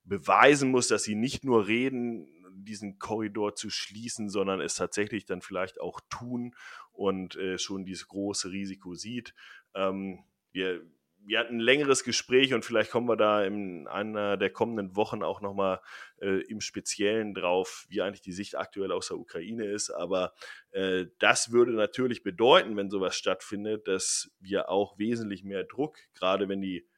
beweisen 0.04 0.70
muss, 0.70 0.88
dass 0.88 1.04
sie 1.04 1.14
nicht 1.14 1.44
nur 1.44 1.66
reden, 1.66 2.26
diesen 2.52 2.98
Korridor 2.98 3.54
zu 3.54 3.70
schließen, 3.70 4.28
sondern 4.28 4.60
es 4.60 4.74
tatsächlich 4.74 5.24
dann 5.24 5.40
vielleicht 5.42 5.80
auch 5.80 6.00
tun 6.08 6.54
und 6.92 7.36
äh, 7.36 7.58
schon 7.58 7.84
dieses 7.84 8.08
große 8.08 8.50
Risiko 8.50 8.94
sieht. 8.94 9.34
Ähm, 9.74 10.24
wir, 10.52 10.82
wir 11.24 11.38
hatten 11.38 11.56
ein 11.56 11.60
längeres 11.60 12.04
Gespräch 12.04 12.54
und 12.54 12.64
vielleicht 12.64 12.90
kommen 12.90 13.08
wir 13.08 13.16
da 13.16 13.44
in 13.44 13.86
einer 13.86 14.36
der 14.36 14.50
kommenden 14.50 14.96
Wochen 14.96 15.22
auch 15.22 15.40
nochmal 15.40 15.80
äh, 16.20 16.42
im 16.48 16.60
Speziellen 16.60 17.34
drauf, 17.34 17.86
wie 17.88 18.02
eigentlich 18.02 18.22
die 18.22 18.32
Sicht 18.32 18.56
aktuell 18.56 18.92
aus 18.92 19.08
der 19.08 19.18
Ukraine 19.18 19.64
ist. 19.66 19.90
Aber 19.90 20.32
äh, 20.70 21.06
das 21.18 21.52
würde 21.52 21.72
natürlich 21.72 22.22
bedeuten, 22.22 22.76
wenn 22.76 22.90
sowas 22.90 23.16
stattfindet, 23.16 23.86
dass 23.86 24.30
wir 24.40 24.68
auch 24.68 24.98
wesentlich 24.98 25.44
mehr 25.44 25.64
Druck, 25.64 25.98
gerade 26.14 26.48
wenn 26.48 26.60
die 26.60 26.88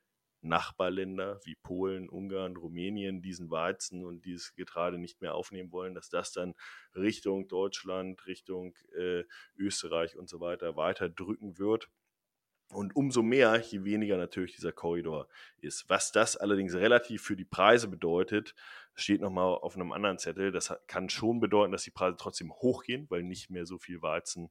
Nachbarländer 0.42 1.40
wie 1.44 1.54
Polen, 1.54 2.08
Ungarn, 2.08 2.56
Rumänien 2.56 3.22
diesen 3.22 3.50
Weizen 3.50 4.04
und 4.04 4.24
dieses 4.24 4.54
Getreide 4.54 4.98
nicht 4.98 5.20
mehr 5.20 5.34
aufnehmen 5.34 5.70
wollen, 5.70 5.94
dass 5.94 6.08
das 6.08 6.32
dann 6.32 6.54
Richtung 6.94 7.48
Deutschland, 7.48 8.26
Richtung 8.26 8.74
äh, 8.96 9.22
Österreich 9.56 10.16
und 10.16 10.28
so 10.28 10.40
weiter 10.40 10.76
weiter 10.76 11.08
drücken 11.08 11.58
wird. 11.58 11.88
Und 12.72 12.96
umso 12.96 13.22
mehr, 13.22 13.58
je 13.60 13.84
weniger 13.84 14.16
natürlich 14.16 14.54
dieser 14.54 14.72
Korridor 14.72 15.28
ist. 15.58 15.88
Was 15.88 16.10
das 16.10 16.36
allerdings 16.36 16.74
relativ 16.74 17.22
für 17.22 17.36
die 17.36 17.44
Preise 17.44 17.86
bedeutet, 17.86 18.54
steht 18.94 19.20
nochmal 19.20 19.54
auf 19.56 19.76
einem 19.76 19.92
anderen 19.92 20.18
Zettel. 20.18 20.52
Das 20.52 20.74
kann 20.86 21.08
schon 21.08 21.38
bedeuten, 21.38 21.72
dass 21.72 21.84
die 21.84 21.90
Preise 21.90 22.16
trotzdem 22.18 22.52
hochgehen, 22.52 23.06
weil 23.10 23.22
nicht 23.22 23.50
mehr 23.50 23.66
so 23.66 23.78
viel 23.78 24.00
Weizen 24.00 24.50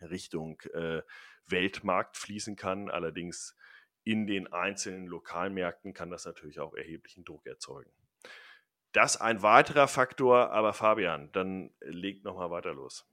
Richtung 0.00 0.60
äh, 0.72 1.02
Weltmarkt 1.46 2.16
fließen 2.16 2.56
kann. 2.56 2.88
Allerdings 2.88 3.56
in 4.04 4.26
den 4.26 4.52
einzelnen 4.52 5.06
Lokalmärkten 5.06 5.92
kann 5.92 6.10
das 6.10 6.26
natürlich 6.26 6.60
auch 6.60 6.74
erheblichen 6.74 7.24
Druck 7.24 7.46
erzeugen. 7.46 7.90
Das 8.92 9.20
ein 9.20 9.42
weiterer 9.42 9.88
Faktor, 9.88 10.50
aber 10.50 10.72
Fabian, 10.72 11.32
dann 11.32 11.72
legt 11.80 12.24
nochmal 12.24 12.50
weiter 12.50 12.72
los. 12.72 13.04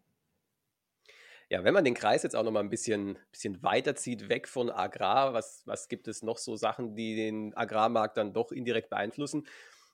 Ja, 1.51 1.65
wenn 1.65 1.73
man 1.73 1.83
den 1.83 1.95
Kreis 1.95 2.23
jetzt 2.23 2.33
auch 2.33 2.43
noch 2.43 2.51
mal 2.51 2.61
ein 2.61 2.69
bisschen, 2.69 3.19
bisschen 3.29 3.61
weiterzieht, 3.61 4.29
weg 4.29 4.47
von 4.47 4.69
Agrar, 4.69 5.33
was, 5.33 5.63
was 5.65 5.89
gibt 5.89 6.07
es 6.07 6.23
noch 6.23 6.37
so 6.37 6.55
Sachen, 6.55 6.95
die 6.95 7.13
den 7.17 7.53
Agrarmarkt 7.57 8.15
dann 8.15 8.31
doch 8.31 8.53
indirekt 8.53 8.89
beeinflussen? 8.89 9.45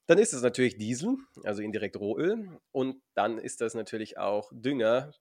Dann 0.05 0.19
ist 0.19 0.33
es 0.33 0.43
natürlich 0.43 0.77
Diesel, 0.77 1.17
also 1.43 1.63
indirekt 1.63 1.97
Rohöl. 1.97 2.47
Und 2.71 3.01
dann 3.15 3.39
ist 3.39 3.61
das 3.61 3.73
natürlich 3.73 4.19
auch 4.19 4.51
Dünger, 4.53 5.13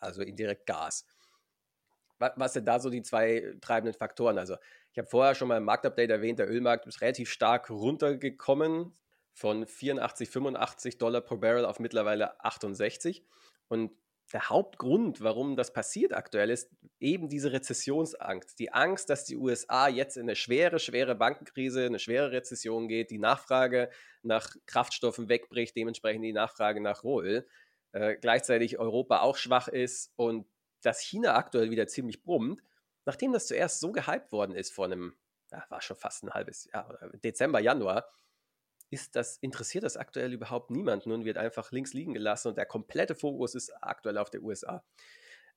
also 0.00 0.22
indirekt 0.22 0.66
Gas. 0.66 1.06
Was 2.18 2.54
sind 2.54 2.66
da 2.66 2.80
so 2.80 2.90
die 2.90 3.02
zwei 3.02 3.54
treibenden 3.60 3.96
Faktoren? 3.96 4.38
Also, 4.38 4.56
ich 4.90 4.98
habe 4.98 5.06
vorher 5.06 5.36
schon 5.36 5.46
mal 5.46 5.58
im 5.58 5.64
Marktupdate 5.64 6.10
erwähnt, 6.10 6.40
der 6.40 6.50
Ölmarkt 6.50 6.88
ist 6.88 7.00
relativ 7.00 7.30
stark 7.30 7.70
runtergekommen 7.70 8.92
von 9.34 9.68
84, 9.68 10.30
85 10.30 10.98
Dollar 10.98 11.20
pro 11.20 11.36
Barrel 11.36 11.64
auf 11.64 11.78
mittlerweile 11.78 12.42
68. 12.44 13.24
Und 13.68 13.92
der 14.32 14.48
Hauptgrund, 14.48 15.20
warum 15.20 15.56
das 15.56 15.72
passiert 15.72 16.12
aktuell, 16.12 16.50
ist 16.50 16.70
eben 16.98 17.28
diese 17.28 17.52
Rezessionsangst. 17.52 18.58
Die 18.58 18.72
Angst, 18.72 19.08
dass 19.08 19.24
die 19.24 19.36
USA 19.36 19.88
jetzt 19.88 20.16
in 20.16 20.24
eine 20.24 20.36
schwere, 20.36 20.78
schwere 20.78 21.14
Bankenkrise, 21.14 21.86
eine 21.86 21.98
schwere 21.98 22.32
Rezession 22.32 22.88
geht, 22.88 23.10
die 23.10 23.18
Nachfrage 23.18 23.90
nach 24.22 24.56
Kraftstoffen 24.66 25.28
wegbricht, 25.28 25.76
dementsprechend 25.76 26.24
die 26.24 26.32
Nachfrage 26.32 26.80
nach 26.80 27.04
Rohöl. 27.04 27.46
Äh, 27.92 28.16
gleichzeitig 28.16 28.78
Europa 28.78 29.20
auch 29.20 29.36
schwach 29.36 29.68
ist 29.68 30.12
und 30.16 30.46
dass 30.82 31.00
China 31.00 31.36
aktuell 31.36 31.70
wieder 31.70 31.86
ziemlich 31.86 32.22
brummt, 32.22 32.62
nachdem 33.04 33.32
das 33.32 33.46
zuerst 33.46 33.80
so 33.80 33.92
gehypt 33.92 34.32
worden 34.32 34.54
ist 34.54 34.72
vor 34.72 34.86
einem, 34.86 35.14
ja, 35.50 35.64
war 35.68 35.80
schon 35.80 35.96
fast 35.96 36.24
ein 36.24 36.34
halbes 36.34 36.68
Jahr, 36.72 36.98
Dezember, 37.24 37.60
Januar, 37.60 38.08
ist 38.90 39.16
das, 39.16 39.38
interessiert 39.38 39.84
das 39.84 39.96
aktuell 39.96 40.32
überhaupt 40.32 40.70
niemanden 40.70 41.12
und 41.12 41.24
wird 41.24 41.38
einfach 41.38 41.72
links 41.72 41.92
liegen 41.92 42.14
gelassen 42.14 42.48
und 42.48 42.58
der 42.58 42.66
komplette 42.66 43.14
Fokus 43.14 43.54
ist 43.54 43.72
aktuell 43.80 44.18
auf 44.18 44.30
der 44.30 44.42
USA. 44.42 44.84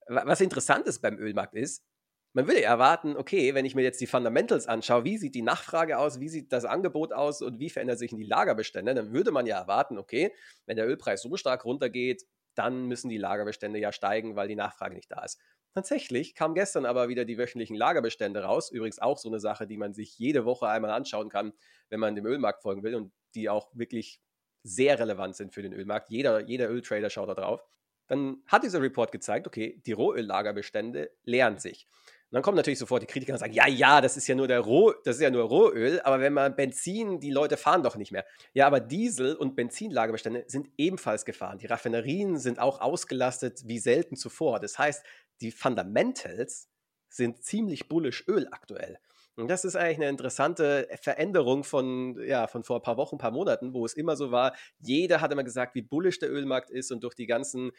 Was 0.08 0.42
interessant 0.42 0.88
ist 0.88 1.02
beim 1.02 1.18
Ölmarkt 1.18 1.54
ist, 1.54 1.86
man 2.34 2.48
würde 2.48 2.63
erwarten, 2.63 3.18
okay, 3.18 3.56
wenn 3.56 3.65
ich 3.65 3.74
mir 3.74 3.82
jetzt 3.82 4.02
die 4.02 4.08
Fundamentals 4.08 4.68
anschaue, 4.68 5.04
wie 5.04 5.18
sieht 5.18 5.34
die 5.34 5.42
Nachfrage 5.42 5.98
aus, 5.98 6.20
wie 6.20 6.30
sieht 6.30 6.54
das 6.54 6.63
Angebot 6.63 7.12
aus 7.12 7.42
und 7.42 7.60
wie 7.60 7.70
verändert 7.70 7.98
sich 7.98 8.12
die 8.12 8.24
Lagerbestände, 8.24 8.94
dann 8.94 9.13
würde 9.13 9.32
man 9.32 9.48
ja 9.48 9.58
erwarten, 9.58 9.98
okay, 9.98 10.32
wenn 10.68 10.78
der 10.78 10.88
Ölpreis 10.88 11.22
so 11.22 11.36
stark 11.38 11.65
runtergeht, 11.65 12.24
dann 12.54 12.86
müssen 12.88 13.10
die 13.10 13.18
Lagerbestände 13.18 13.80
ja 13.80 13.92
steigen, 13.92 14.36
weil 14.36 14.48
die 14.48 14.56
Nachfrage 14.56 14.96
nicht 14.96 15.12
da 15.12 15.24
ist. 15.24 15.39
Tatsächlich 15.74 16.36
kam 16.36 16.56
gestern 16.56 16.86
aber 16.86 17.10
wieder 17.10 17.26
die 17.26 17.38
wöchentlichen 17.38 17.76
Lagerbestände 17.76 18.44
raus. 18.44 18.72
Übrigens 18.72 19.00
auch 19.00 19.18
so 19.18 19.30
eine 19.30 19.39
Sache, 19.39 19.68
die 19.68 19.78
man 19.78 19.94
sich 19.94 20.18
jede 20.18 20.44
Woche 20.46 20.68
einmal 20.68 20.92
anschauen 20.92 21.30
kann, 21.30 21.54
wenn 21.89 22.00
man 22.00 22.15
dem 22.15 22.26
Ölmarkt 22.26 22.63
folgen 22.63 22.84
will 22.84 22.96
und 22.96 23.12
die 23.36 23.50
auch 23.50 23.70
wirklich 23.74 24.22
sehr 24.63 25.00
relevant 25.00 25.36
sind 25.36 25.54
für 25.54 25.62
den 25.62 25.74
Ölmarkt. 25.74 26.10
Jeder, 26.10 26.42
jeder 26.42 26.70
Öltrader 26.70 27.10
schaut 27.10 27.30
da 27.30 27.34
drauf. 27.34 27.63
Dann 28.08 28.42
hat 28.48 28.63
dieser 28.63 28.82
Report 28.82 29.12
gezeigt, 29.12 29.48
okay, 29.48 29.82
die 29.86 29.92
Rohöllagerbestände 29.92 31.12
leeren 31.24 31.60
sich. 31.60 31.88
Und 32.32 32.36
dann 32.36 32.44
kommen 32.44 32.58
natürlich 32.58 32.78
sofort 32.78 33.02
die 33.02 33.08
Kritiker 33.08 33.34
und 33.34 33.39
sagen, 33.39 33.54
ja, 33.54 33.68
ja, 33.68 34.02
das 34.02 34.15
ist 34.15 34.28
ja 34.28 34.36
nur 34.36 34.48
der 34.48 34.60
Roh, 34.60 34.94
das 35.04 35.15
ist 35.15 35.22
ja 35.24 35.32
nur 35.32 35.46
Rohöl, 35.46 36.00
aber 36.02 36.20
wenn 36.20 36.34
man 36.34 36.56
Benzin, 36.56 37.20
die 37.20 37.32
Leute 37.32 37.58
fahren 37.58 37.82
doch 37.82 37.96
nicht 37.96 38.12
mehr. 38.12 38.24
Ja, 38.54 38.68
aber 38.68 38.80
Diesel- 38.80 39.36
und 39.36 39.56
Benzinlagerbestände 39.56 40.44
sind 40.46 40.70
ebenfalls 40.78 41.26
gefahren. 41.26 41.58
Die 41.58 41.65
Raffinerien 41.65 42.38
sind 42.38 42.60
auch 42.60 42.82
ausgelastet 42.82 43.62
wie 43.65 43.80
selten 43.80 44.15
zuvor. 44.15 44.60
Das 44.60 44.78
heißt, 44.78 45.04
die 45.42 45.52
Fundamentals 45.52 46.69
sind 47.10 47.43
ziemlich 47.43 47.89
bullish 47.89 48.28
Öl 48.28 48.48
aktuell. 48.52 49.00
Und 49.36 49.48
das 49.48 49.63
ist 49.63 49.78
eigentlich 49.78 49.98
eine 49.98 50.10
interessante 50.10 50.88
Veränderung 51.02 51.63
von, 51.63 52.22
ja, 52.26 52.48
von 52.48 52.63
vor 52.63 52.78
ein 52.78 52.82
paar 52.82 52.98
Wochen, 52.98 53.15
ein 53.15 53.19
paar 53.19 53.32
Monaten, 53.32 53.74
wo 53.74 53.86
es 53.86 53.93
immer 53.93 54.17
so 54.17 54.32
war, 54.32 54.54
jeder 54.80 55.22
hat 55.22 55.32
immer 55.32 55.45
gesagt, 55.45 55.76
wie 55.76 55.82
bullish 55.82 56.19
der 56.19 56.30
Ölmarkt 56.30 56.69
ist 56.69 56.91
und 56.91 57.04
durch 57.04 57.15
die 57.15 57.26
ganzen 57.26 57.72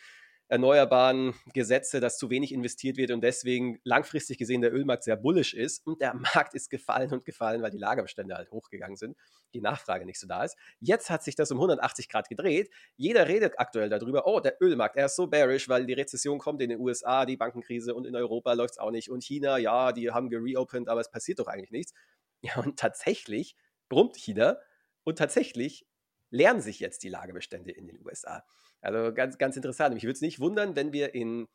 erneuerbaren 0.51 1.35
Gesetze, 1.55 2.01
dass 2.01 2.19
zu 2.19 2.29
wenig 2.29 2.53
investiert 2.53 2.97
wird 2.97 3.13
und 3.13 3.23
deswegen 3.23 3.79
langfristig 3.85 4.37
gesehen 4.37 4.61
der 4.61 4.75
Ölmarkt 4.75 5.05
sehr 5.05 5.17
bullisch 5.17 5.55
ist 5.55 5.87
und 5.87 6.01
der 6.01 6.13
Markt 6.35 6.55
ist 6.55 6.71
gefallen 6.71 7.13
und 7.13 7.25
gefallen, 7.25 7.63
weil 7.63 7.71
die 7.71 7.79
Lagerbestände 7.79 8.35
halt 8.35 8.51
hochgegangen 8.51 8.97
sind, 8.97 9.17
die 9.55 9.61
Nachfrage 9.61 10.05
nicht 10.05 10.19
so 10.19 10.27
da 10.27 10.43
ist. 10.43 10.57
Jetzt 10.81 11.09
hat 11.09 11.23
sich 11.23 11.37
das 11.37 11.53
um 11.53 11.59
180 11.59 12.09
Grad 12.09 12.29
gedreht. 12.29 12.69
Jeder 12.97 13.29
redet 13.29 13.59
aktuell 13.59 13.89
darüber, 13.89 14.27
oh, 14.27 14.41
der 14.41 14.61
Ölmarkt, 14.61 14.97
er 14.97 15.07
ist 15.07 15.15
so 15.15 15.29
bearish, 15.29 15.69
weil 15.69 15.87
die 15.87 15.93
Rezession 15.93 16.39
kommt 16.39 16.61
in 16.63 16.71
den 16.71 16.81
USA, 16.81 17.27
die 17.27 17.37
Bankenkrise 17.37 17.95
und 17.95 18.05
in 18.05 18.17
Europa 18.17 18.53
läuft 18.53 18.73
es 18.73 18.79
auch 18.79 18.91
nicht 18.91 19.09
und 19.09 19.23
China, 19.23 19.57
ja, 19.57 19.93
die 19.93 20.11
haben 20.11 20.31
gereopened, 20.31 20.89
aber 20.89 21.01
es 21.01 21.11
passiert 21.11 21.39
doch 21.39 21.47
eigentlich 21.47 21.71
nichts. 21.71 21.95
Ja, 22.43 22.59
und 22.59 22.79
tatsächlich 22.79 23.55
brummt 23.89 24.17
China 24.17 24.57
und 25.05 25.19
tatsächlich 25.19 25.87
lernen 26.31 26.61
sich 26.61 26.81
jetzt 26.81 27.03
die 27.03 27.09
Lagerbestände 27.09 27.71
in 27.71 27.87
den 27.87 28.05
USA. 28.05 28.43
Also 28.81 29.13
ganz, 29.13 29.39
ganz 29.39 29.57
interessant. 29.57 29.95
Mich 29.95 30.05
würde 30.05 30.15
es 30.15 30.21
nicht 30.21 30.41
wundern, 30.41 30.77
wenn 30.77 30.93
wir 30.93 31.15
in 31.15 31.49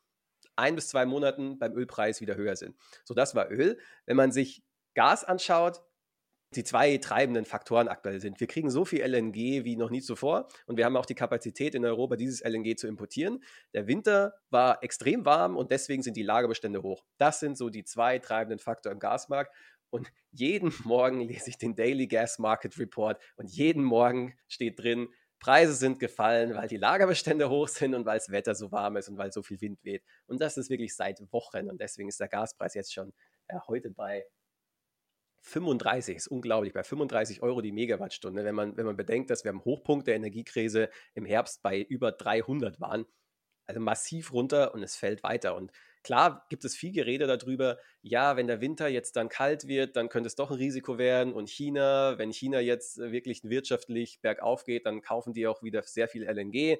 ein 0.56 0.74
bis 0.74 0.88
zwei 0.88 1.06
Monaten 1.06 1.58
beim 1.58 1.74
Ölpreis 1.74 2.20
wieder 2.20 2.36
höher 2.36 2.56
sind. 2.56 2.76
So, 3.04 3.14
das 3.14 3.34
war 3.34 3.50
Öl. 3.50 3.78
Wenn 4.06 4.16
man 4.16 4.32
sich 4.32 4.62
Gas 4.94 5.24
anschaut, 5.24 5.82
die 6.54 6.64
zwei 6.64 6.96
treibenden 6.98 7.44
Faktoren 7.44 7.88
aktuell 7.88 8.20
sind. 8.20 8.40
Wir 8.40 8.46
kriegen 8.46 8.70
so 8.70 8.84
viel 8.84 9.00
LNG 9.00 9.64
wie 9.64 9.76
noch 9.76 9.90
nie 9.90 10.00
zuvor 10.00 10.48
und 10.66 10.76
wir 10.76 10.84
haben 10.84 10.96
auch 10.96 11.06
die 11.06 11.14
Kapazität 11.14 11.74
in 11.74 11.84
Europa, 11.84 12.16
dieses 12.16 12.42
LNG 12.42 12.76
zu 12.76 12.86
importieren. 12.86 13.42
Der 13.74 13.86
Winter 13.86 14.34
war 14.50 14.82
extrem 14.82 15.24
warm 15.24 15.56
und 15.56 15.70
deswegen 15.70 16.02
sind 16.02 16.16
die 16.16 16.22
Lagerbestände 16.22 16.82
hoch. 16.82 17.04
Das 17.18 17.40
sind 17.40 17.58
so 17.58 17.68
die 17.68 17.84
zwei 17.84 18.18
treibenden 18.18 18.58
Faktoren 18.58 18.94
im 18.94 19.00
Gasmarkt. 19.00 19.54
Und 19.90 20.10
jeden 20.30 20.72
Morgen 20.84 21.20
lese 21.20 21.50
ich 21.50 21.58
den 21.58 21.74
Daily 21.74 22.06
Gas 22.06 22.38
Market 22.38 22.78
Report 22.78 23.20
und 23.36 23.50
jeden 23.50 23.84
Morgen 23.84 24.34
steht 24.48 24.78
drin, 24.78 25.08
Preise 25.46 25.74
sind 25.74 26.00
gefallen, 26.00 26.56
weil 26.56 26.66
die 26.66 26.76
Lagerbestände 26.76 27.48
hoch 27.50 27.68
sind 27.68 27.94
und 27.94 28.04
weil 28.04 28.18
das 28.18 28.32
Wetter 28.32 28.56
so 28.56 28.72
warm 28.72 28.96
ist 28.96 29.08
und 29.08 29.16
weil 29.16 29.30
so 29.30 29.44
viel 29.44 29.60
Wind 29.60 29.78
weht. 29.84 30.02
Und 30.26 30.40
das 30.40 30.56
ist 30.56 30.70
wirklich 30.70 30.96
seit 30.96 31.20
Wochen 31.32 31.70
und 31.70 31.80
deswegen 31.80 32.08
ist 32.08 32.18
der 32.18 32.26
Gaspreis 32.26 32.74
jetzt 32.74 32.92
schon 32.92 33.12
ja, 33.48 33.64
heute 33.68 33.90
bei 33.90 34.26
35, 35.42 36.16
ist 36.16 36.26
unglaublich, 36.26 36.72
bei 36.72 36.82
35 36.82 37.42
Euro 37.42 37.60
die 37.60 37.70
Megawattstunde. 37.70 38.44
Wenn 38.44 38.56
man, 38.56 38.76
wenn 38.76 38.86
man 38.86 38.96
bedenkt, 38.96 39.30
dass 39.30 39.44
wir 39.44 39.52
am 39.52 39.64
Hochpunkt 39.64 40.08
der 40.08 40.16
Energiekrise 40.16 40.90
im 41.14 41.24
Herbst 41.24 41.62
bei 41.62 41.80
über 41.80 42.10
300 42.10 42.80
waren, 42.80 43.06
also 43.66 43.80
massiv 43.80 44.32
runter 44.32 44.74
und 44.74 44.82
es 44.82 44.96
fällt 44.96 45.22
weiter. 45.22 45.54
Und 45.54 45.70
Klar 46.06 46.46
gibt 46.50 46.64
es 46.64 46.76
viel 46.76 46.92
Gerede 46.92 47.26
darüber, 47.26 47.78
ja, 48.00 48.36
wenn 48.36 48.46
der 48.46 48.60
Winter 48.60 48.86
jetzt 48.86 49.16
dann 49.16 49.28
kalt 49.28 49.66
wird, 49.66 49.96
dann 49.96 50.08
könnte 50.08 50.28
es 50.28 50.36
doch 50.36 50.52
ein 50.52 50.56
Risiko 50.56 50.98
werden. 50.98 51.32
Und 51.32 51.50
China, 51.50 52.16
wenn 52.16 52.32
China 52.32 52.60
jetzt 52.60 53.00
äh, 53.00 53.10
wirklich 53.10 53.42
wirtschaftlich 53.42 54.20
bergauf 54.20 54.62
geht, 54.62 54.86
dann 54.86 55.02
kaufen 55.02 55.32
die 55.32 55.48
auch 55.48 55.64
wieder 55.64 55.82
sehr 55.82 56.06
viel 56.06 56.22
LNG. 56.22 56.78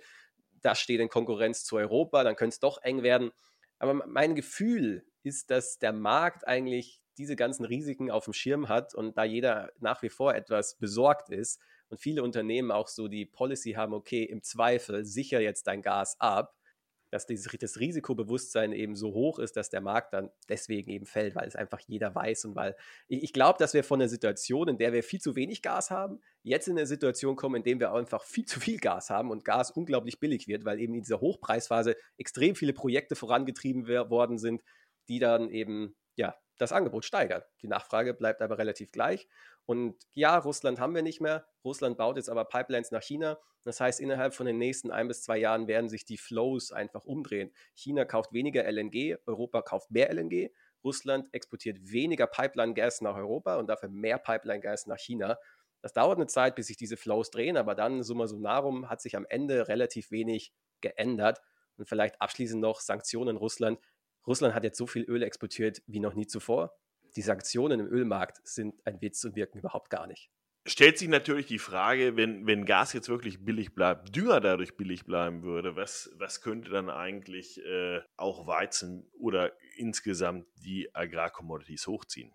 Das 0.62 0.78
steht 0.78 1.00
in 1.00 1.08
Konkurrenz 1.08 1.64
zu 1.64 1.74
Europa, 1.74 2.22
dann 2.22 2.36
könnte 2.36 2.54
es 2.54 2.60
doch 2.60 2.80
eng 2.84 3.02
werden. 3.02 3.32
Aber 3.80 3.94
mein 3.94 4.36
Gefühl 4.36 5.04
ist, 5.24 5.50
dass 5.50 5.80
der 5.80 5.92
Markt 5.92 6.46
eigentlich 6.46 7.02
diese 7.18 7.34
ganzen 7.34 7.64
Risiken 7.64 8.12
auf 8.12 8.26
dem 8.26 8.32
Schirm 8.32 8.68
hat 8.68 8.94
und 8.94 9.18
da 9.18 9.24
jeder 9.24 9.72
nach 9.80 10.02
wie 10.02 10.08
vor 10.08 10.36
etwas 10.36 10.76
besorgt 10.76 11.30
ist 11.30 11.60
und 11.88 11.98
viele 11.98 12.22
Unternehmen 12.22 12.70
auch 12.70 12.86
so 12.86 13.08
die 13.08 13.26
Policy 13.26 13.72
haben, 13.72 13.92
okay, 13.92 14.22
im 14.22 14.44
Zweifel 14.44 15.04
sicher 15.04 15.40
jetzt 15.40 15.66
dein 15.66 15.82
Gas 15.82 16.14
ab, 16.20 16.55
dass 17.16 17.24
dieses, 17.24 17.50
das 17.58 17.80
Risikobewusstsein 17.80 18.72
eben 18.72 18.94
so 18.94 19.14
hoch 19.14 19.38
ist, 19.38 19.56
dass 19.56 19.70
der 19.70 19.80
Markt 19.80 20.12
dann 20.12 20.30
deswegen 20.50 20.90
eben 20.90 21.06
fällt, 21.06 21.34
weil 21.34 21.48
es 21.48 21.56
einfach 21.56 21.80
jeder 21.80 22.14
weiß 22.14 22.44
und 22.44 22.54
weil 22.54 22.76
ich, 23.08 23.22
ich 23.22 23.32
glaube, 23.32 23.58
dass 23.58 23.72
wir 23.72 23.82
von 23.82 24.00
einer 24.00 24.08
Situation, 24.10 24.68
in 24.68 24.76
der 24.76 24.92
wir 24.92 25.02
viel 25.02 25.20
zu 25.20 25.34
wenig 25.34 25.62
Gas 25.62 25.90
haben, 25.90 26.20
jetzt 26.42 26.68
in 26.68 26.76
eine 26.76 26.86
Situation 26.86 27.34
kommen, 27.34 27.56
in 27.56 27.62
der 27.64 27.80
wir 27.80 27.92
einfach 27.94 28.22
viel 28.22 28.44
zu 28.44 28.60
viel 28.60 28.78
Gas 28.78 29.08
haben 29.08 29.30
und 29.30 29.46
Gas 29.46 29.70
unglaublich 29.70 30.20
billig 30.20 30.46
wird, 30.46 30.66
weil 30.66 30.78
eben 30.78 30.94
in 30.94 31.00
dieser 31.00 31.22
Hochpreisphase 31.22 31.96
extrem 32.18 32.54
viele 32.54 32.74
Projekte 32.74 33.16
vorangetrieben 33.16 33.88
worden 33.88 34.36
sind, 34.38 34.62
die 35.08 35.18
dann 35.18 35.48
eben 35.48 35.96
ja 36.16 36.36
das 36.58 36.72
Angebot 36.72 37.06
steigern. 37.06 37.42
Die 37.62 37.68
Nachfrage 37.68 38.12
bleibt 38.12 38.42
aber 38.42 38.58
relativ 38.58 38.92
gleich. 38.92 39.26
Und 39.66 39.96
ja, 40.14 40.38
Russland 40.38 40.80
haben 40.80 40.94
wir 40.94 41.02
nicht 41.02 41.20
mehr. 41.20 41.46
Russland 41.64 41.98
baut 41.98 42.16
jetzt 42.16 42.30
aber 42.30 42.44
Pipelines 42.44 42.92
nach 42.92 43.02
China. 43.02 43.38
Das 43.64 43.80
heißt, 43.80 44.00
innerhalb 44.00 44.32
von 44.32 44.46
den 44.46 44.58
nächsten 44.58 44.92
ein 44.92 45.08
bis 45.08 45.22
zwei 45.22 45.38
Jahren 45.38 45.66
werden 45.66 45.88
sich 45.88 46.04
die 46.04 46.16
Flows 46.16 46.70
einfach 46.70 47.04
umdrehen. 47.04 47.52
China 47.74 48.04
kauft 48.04 48.32
weniger 48.32 48.64
LNG, 48.64 49.16
Europa 49.26 49.62
kauft 49.62 49.90
mehr 49.90 50.12
LNG. 50.14 50.50
Russland 50.84 51.26
exportiert 51.32 51.78
weniger 51.90 52.28
Pipeline-Gas 52.28 53.00
nach 53.00 53.16
Europa 53.16 53.56
und 53.56 53.66
dafür 53.66 53.88
mehr 53.88 54.18
Pipeline-Gas 54.18 54.86
nach 54.86 55.00
China. 55.00 55.36
Das 55.82 55.92
dauert 55.92 56.18
eine 56.18 56.28
Zeit, 56.28 56.54
bis 56.54 56.68
sich 56.68 56.76
diese 56.76 56.96
Flows 56.96 57.30
drehen, 57.30 57.56
aber 57.56 57.74
dann, 57.74 58.04
summa 58.04 58.28
summarum, 58.28 58.88
hat 58.88 59.00
sich 59.00 59.16
am 59.16 59.26
Ende 59.28 59.66
relativ 59.66 60.12
wenig 60.12 60.52
geändert. 60.80 61.40
Und 61.76 61.88
vielleicht 61.88 62.20
abschließend 62.20 62.60
noch 62.60 62.80
Sanktionen 62.80 63.36
Russland. 63.36 63.80
Russland 64.26 64.54
hat 64.54 64.64
jetzt 64.64 64.78
so 64.78 64.86
viel 64.86 65.02
Öl 65.02 65.24
exportiert 65.24 65.82
wie 65.86 66.00
noch 66.00 66.14
nie 66.14 66.26
zuvor. 66.26 66.72
Die 67.16 67.22
Sanktionen 67.22 67.80
im 67.80 67.86
Ölmarkt 67.86 68.46
sind 68.46 68.74
ein 68.86 69.00
Witz 69.00 69.24
und 69.24 69.36
wirken 69.36 69.58
überhaupt 69.58 69.90
gar 69.90 70.06
nicht. 70.06 70.30
Stellt 70.68 70.98
sich 70.98 71.08
natürlich 71.08 71.46
die 71.46 71.60
Frage, 71.60 72.16
wenn, 72.16 72.46
wenn 72.46 72.66
Gas 72.66 72.92
jetzt 72.92 73.08
wirklich 73.08 73.44
billig 73.44 73.74
bleibt, 73.74 74.14
Dünger 74.14 74.40
dadurch 74.40 74.76
billig 74.76 75.04
bleiben 75.04 75.44
würde, 75.44 75.76
was, 75.76 76.10
was 76.18 76.40
könnte 76.40 76.70
dann 76.70 76.90
eigentlich 76.90 77.64
äh, 77.64 78.00
auch 78.16 78.48
Weizen 78.48 79.08
oder 79.18 79.52
insgesamt 79.76 80.46
die 80.56 80.92
Agrarcommodities 80.92 81.86
hochziehen? 81.86 82.34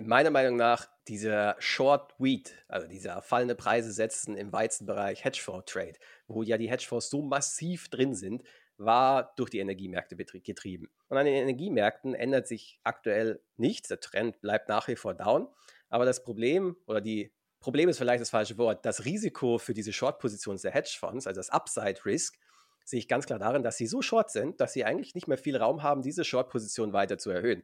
meiner 0.00 0.30
Meinung 0.30 0.56
nach 0.56 0.88
dieser 1.06 1.56
Short 1.58 2.14
Wheat, 2.18 2.54
also 2.68 2.86
dieser 2.86 3.20
fallende 3.20 3.54
Preise 3.54 3.92
setzen 3.92 4.36
im 4.36 4.52
Weizenbereich 4.52 5.22
Hedgefonds 5.24 5.70
Trade, 5.70 5.94
wo 6.26 6.42
ja 6.42 6.56
die 6.56 6.70
Hedgefonds 6.70 7.10
so 7.10 7.22
massiv 7.22 7.88
drin 7.88 8.14
sind, 8.14 8.42
war 8.78 9.32
durch 9.36 9.50
die 9.50 9.58
Energiemärkte 9.58 10.16
getrieben. 10.16 10.90
Und 11.08 11.18
an 11.18 11.26
den 11.26 11.34
Energiemärkten 11.34 12.14
ändert 12.14 12.46
sich 12.46 12.80
aktuell 12.84 13.40
nichts. 13.56 13.88
Der 13.88 14.00
Trend 14.00 14.40
bleibt 14.40 14.68
nach 14.68 14.88
wie 14.88 14.96
vor 14.96 15.14
down. 15.14 15.48
Aber 15.88 16.04
das 16.04 16.22
Problem 16.22 16.76
oder 16.86 17.00
die 17.00 17.32
Problem 17.60 17.88
ist 17.88 17.98
vielleicht 17.98 18.20
das 18.20 18.30
falsche 18.30 18.58
Wort. 18.58 18.84
Das 18.84 19.04
Risiko 19.04 19.58
für 19.58 19.72
diese 19.72 19.92
Short-Position 19.92 20.56
der 20.56 20.72
Hedgefonds, 20.72 21.26
also 21.26 21.38
das 21.38 21.50
Upside-Risk, 21.50 22.38
sehe 22.84 22.98
ich 22.98 23.08
ganz 23.08 23.26
klar 23.26 23.38
darin, 23.38 23.62
dass 23.62 23.76
sie 23.76 23.86
so 23.86 24.02
short 24.02 24.30
sind, 24.30 24.60
dass 24.60 24.72
sie 24.72 24.84
eigentlich 24.84 25.14
nicht 25.14 25.28
mehr 25.28 25.38
viel 25.38 25.56
Raum 25.56 25.82
haben, 25.82 26.02
diese 26.02 26.24
Short-Position 26.24 26.92
weiter 26.92 27.18
zu 27.18 27.30
erhöhen. 27.30 27.62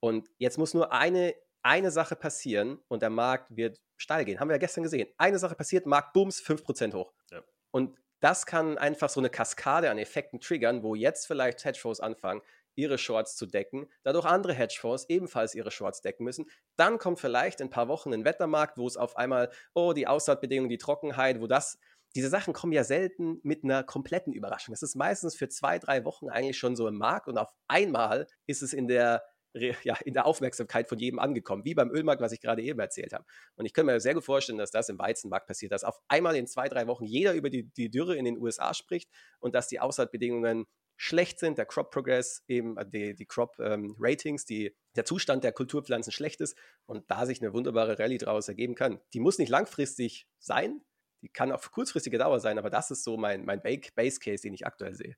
Und 0.00 0.28
jetzt 0.38 0.58
muss 0.58 0.74
nur 0.74 0.92
eine, 0.92 1.34
eine 1.62 1.90
Sache 1.90 2.16
passieren 2.16 2.78
und 2.88 3.02
der 3.02 3.10
Markt 3.10 3.56
wird 3.56 3.80
steil 3.96 4.24
gehen. 4.24 4.40
Haben 4.40 4.48
wir 4.48 4.56
ja 4.56 4.60
gestern 4.60 4.82
gesehen. 4.82 5.08
Eine 5.16 5.38
Sache 5.38 5.54
passiert, 5.54 5.86
Markt 5.86 6.12
booms 6.12 6.42
5% 6.42 6.92
hoch. 6.92 7.12
Ja. 7.30 7.42
Und 7.70 7.96
das 8.22 8.46
kann 8.46 8.78
einfach 8.78 9.08
so 9.08 9.20
eine 9.20 9.30
Kaskade 9.30 9.90
an 9.90 9.98
Effekten 9.98 10.40
triggern, 10.40 10.82
wo 10.82 10.94
jetzt 10.94 11.26
vielleicht 11.26 11.64
Hedgefonds 11.64 12.00
anfangen, 12.00 12.40
ihre 12.74 12.96
Shorts 12.96 13.36
zu 13.36 13.46
decken, 13.46 13.88
dadurch 14.04 14.24
andere 14.24 14.54
Hedgefonds 14.54 15.06
ebenfalls 15.08 15.54
ihre 15.54 15.70
Shorts 15.70 16.00
decken 16.00 16.24
müssen. 16.24 16.46
Dann 16.76 16.98
kommt 16.98 17.20
vielleicht 17.20 17.60
in 17.60 17.66
ein 17.66 17.70
paar 17.70 17.88
Wochen 17.88 18.14
ein 18.14 18.24
Wettermarkt, 18.24 18.78
wo 18.78 18.86
es 18.86 18.96
auf 18.96 19.16
einmal, 19.16 19.50
oh, 19.74 19.92
die 19.92 20.06
Aussaatbedingungen, 20.06 20.70
die 20.70 20.78
Trockenheit, 20.78 21.40
wo 21.40 21.46
das, 21.46 21.78
diese 22.14 22.28
Sachen 22.28 22.54
kommen 22.54 22.72
ja 22.72 22.84
selten 22.84 23.40
mit 23.42 23.64
einer 23.64 23.82
kompletten 23.82 24.32
Überraschung. 24.32 24.72
Das 24.72 24.82
ist 24.82 24.94
meistens 24.94 25.34
für 25.34 25.48
zwei, 25.48 25.78
drei 25.78 26.04
Wochen 26.04 26.28
eigentlich 26.28 26.58
schon 26.58 26.76
so 26.76 26.86
im 26.86 26.96
Markt 26.96 27.28
und 27.28 27.38
auf 27.38 27.52
einmal 27.68 28.26
ist 28.46 28.62
es 28.62 28.72
in 28.72 28.86
der 28.86 29.24
ja, 29.84 29.96
in 30.04 30.14
der 30.14 30.26
Aufmerksamkeit 30.26 30.88
von 30.88 30.98
jedem 30.98 31.18
angekommen, 31.18 31.64
wie 31.64 31.74
beim 31.74 31.90
Ölmarkt, 31.90 32.22
was 32.22 32.32
ich 32.32 32.40
gerade 32.40 32.62
eben 32.62 32.80
erzählt 32.80 33.12
habe. 33.12 33.24
Und 33.56 33.66
ich 33.66 33.72
könnte 33.72 33.92
mir 33.92 34.00
sehr 34.00 34.14
gut 34.14 34.24
vorstellen, 34.24 34.58
dass 34.58 34.70
das 34.70 34.88
im 34.88 34.98
Weizenmarkt 34.98 35.46
passiert, 35.46 35.72
dass 35.72 35.84
auf 35.84 35.98
einmal 36.08 36.36
in 36.36 36.46
zwei, 36.46 36.68
drei 36.68 36.86
Wochen 36.86 37.04
jeder 37.04 37.34
über 37.34 37.50
die, 37.50 37.64
die 37.64 37.90
Dürre 37.90 38.16
in 38.16 38.24
den 38.24 38.38
USA 38.38 38.74
spricht 38.74 39.10
und 39.40 39.54
dass 39.54 39.68
die 39.68 39.80
Aussaatbedingungen 39.80 40.66
schlecht 40.96 41.40
sind, 41.40 41.58
der 41.58 41.66
Crop 41.66 41.90
Progress, 41.90 42.44
eben 42.46 42.76
äh, 42.76 42.86
die, 42.88 43.14
die 43.14 43.26
Crop 43.26 43.58
ähm, 43.58 43.96
Ratings, 43.98 44.44
die, 44.44 44.76
der 44.94 45.04
Zustand 45.04 45.42
der 45.42 45.52
Kulturpflanzen 45.52 46.12
schlecht 46.12 46.40
ist 46.40 46.56
und 46.86 47.10
da 47.10 47.26
sich 47.26 47.42
eine 47.42 47.52
wunderbare 47.52 47.98
Rallye 47.98 48.18
daraus 48.18 48.48
ergeben 48.48 48.74
kann. 48.74 49.00
Die 49.12 49.20
muss 49.20 49.38
nicht 49.38 49.48
langfristig 49.48 50.28
sein, 50.38 50.80
die 51.22 51.28
kann 51.28 51.52
auf 51.52 51.70
kurzfristige 51.70 52.18
Dauer 52.18 52.40
sein, 52.40 52.58
aber 52.58 52.70
das 52.70 52.90
ist 52.90 53.04
so 53.04 53.16
mein, 53.16 53.44
mein 53.44 53.60
Base 53.62 54.20
Case, 54.20 54.42
den 54.42 54.54
ich 54.54 54.66
aktuell 54.66 54.94
sehe. 54.94 55.16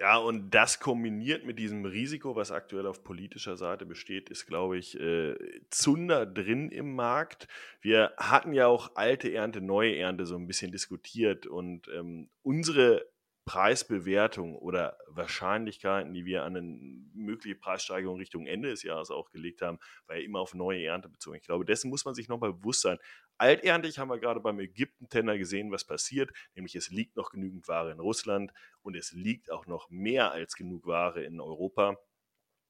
Ja, 0.00 0.16
und 0.16 0.48
das 0.54 0.80
kombiniert 0.80 1.44
mit 1.44 1.58
diesem 1.58 1.84
Risiko, 1.84 2.34
was 2.34 2.50
aktuell 2.50 2.86
auf 2.86 3.04
politischer 3.04 3.58
Seite 3.58 3.84
besteht, 3.84 4.30
ist, 4.30 4.46
glaube 4.46 4.78
ich, 4.78 4.98
äh, 4.98 5.34
Zunder 5.68 6.24
drin 6.24 6.70
im 6.70 6.94
Markt. 6.94 7.48
Wir 7.82 8.14
hatten 8.16 8.54
ja 8.54 8.66
auch 8.66 8.96
alte 8.96 9.30
Ernte, 9.30 9.60
neue 9.60 9.94
Ernte 9.96 10.24
so 10.24 10.36
ein 10.36 10.46
bisschen 10.46 10.72
diskutiert 10.72 11.46
und 11.46 11.86
ähm, 11.88 12.30
unsere 12.42 13.04
Preisbewertung 13.44 14.56
oder 14.56 14.96
Wahrscheinlichkeiten, 15.08 16.12
die 16.12 16.24
wir 16.24 16.44
an 16.44 16.56
eine 16.56 16.76
mögliche 17.14 17.56
Preissteigerung 17.56 18.18
Richtung 18.18 18.46
Ende 18.46 18.70
des 18.70 18.82
Jahres 18.82 19.10
auch 19.10 19.30
gelegt 19.30 19.62
haben, 19.62 19.78
war 20.06 20.16
ja 20.16 20.22
immer 20.22 20.40
auf 20.40 20.54
neue 20.54 20.84
Ernte 20.84 21.08
bezogen. 21.08 21.36
Ich 21.36 21.46
glaube, 21.46 21.64
dessen 21.64 21.90
muss 21.90 22.04
man 22.04 22.14
sich 22.14 22.28
nochmal 22.28 22.52
bewusst 22.52 22.82
sein. 22.82 22.98
Alterntig 23.38 23.98
haben 23.98 24.10
wir 24.10 24.18
gerade 24.18 24.40
beim 24.40 24.60
Ägypten-Tender 24.60 25.38
gesehen, 25.38 25.72
was 25.72 25.84
passiert, 25.86 26.30
nämlich 26.54 26.76
es 26.76 26.90
liegt 26.90 27.16
noch 27.16 27.30
genügend 27.30 27.66
Ware 27.68 27.90
in 27.90 28.00
Russland 28.00 28.52
und 28.82 28.96
es 28.96 29.12
liegt 29.12 29.50
auch 29.50 29.66
noch 29.66 29.90
mehr 29.90 30.32
als 30.32 30.54
genug 30.54 30.86
Ware 30.86 31.22
in 31.24 31.40
Europa. 31.40 31.96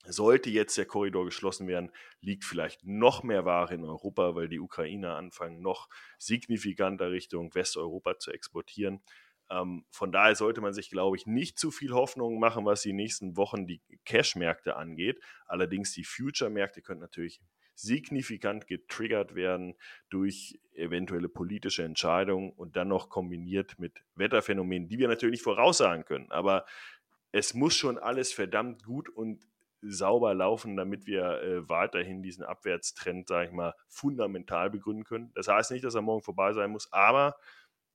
Sollte 0.06 0.48
jetzt 0.48 0.78
der 0.78 0.86
Korridor 0.86 1.26
geschlossen 1.26 1.68
werden, 1.68 1.92
liegt 2.20 2.44
vielleicht 2.44 2.84
noch 2.84 3.22
mehr 3.22 3.44
Ware 3.44 3.74
in 3.74 3.84
Europa, 3.84 4.34
weil 4.34 4.48
die 4.48 4.60
Ukrainer 4.60 5.16
anfangen, 5.16 5.60
noch 5.60 5.88
signifikanter 6.18 7.10
Richtung 7.10 7.54
Westeuropa 7.54 8.18
zu 8.18 8.30
exportieren. 8.30 9.02
Ähm, 9.50 9.84
von 9.90 10.12
daher 10.12 10.34
sollte 10.34 10.60
man 10.60 10.72
sich, 10.72 10.90
glaube 10.90 11.16
ich, 11.16 11.26
nicht 11.26 11.58
zu 11.58 11.70
viel 11.70 11.92
Hoffnung 11.92 12.38
machen, 12.38 12.64
was 12.64 12.82
die 12.82 12.92
nächsten 12.92 13.36
Wochen 13.36 13.66
die 13.66 13.80
Cash-Märkte 14.04 14.76
angeht. 14.76 15.20
Allerdings 15.46 15.92
die 15.92 16.04
Future-Märkte 16.04 16.82
können 16.82 17.00
natürlich 17.00 17.40
signifikant 17.74 18.66
getriggert 18.66 19.34
werden 19.34 19.74
durch 20.10 20.60
eventuelle 20.74 21.28
politische 21.28 21.82
Entscheidungen 21.82 22.50
und 22.50 22.76
dann 22.76 22.88
noch 22.88 23.08
kombiniert 23.08 23.78
mit 23.78 24.02
Wetterphänomenen, 24.14 24.88
die 24.88 24.98
wir 24.98 25.08
natürlich 25.08 25.32
nicht 25.32 25.44
voraussagen 25.44 26.04
können. 26.04 26.30
Aber 26.30 26.66
es 27.32 27.54
muss 27.54 27.74
schon 27.74 27.98
alles 27.98 28.32
verdammt 28.32 28.84
gut 28.84 29.08
und 29.08 29.46
sauber 29.82 30.34
laufen, 30.34 30.76
damit 30.76 31.06
wir 31.06 31.42
äh, 31.42 31.68
weiterhin 31.68 32.22
diesen 32.22 32.44
Abwärtstrend, 32.44 33.28
sage 33.28 33.48
ich 33.48 33.52
mal, 33.52 33.74
fundamental 33.88 34.68
begründen 34.68 35.04
können. 35.04 35.32
Das 35.34 35.48
heißt 35.48 35.70
nicht, 35.70 35.84
dass 35.84 35.94
er 35.94 36.02
morgen 36.02 36.22
vorbei 36.22 36.52
sein 36.52 36.70
muss, 36.70 36.92
aber 36.92 37.36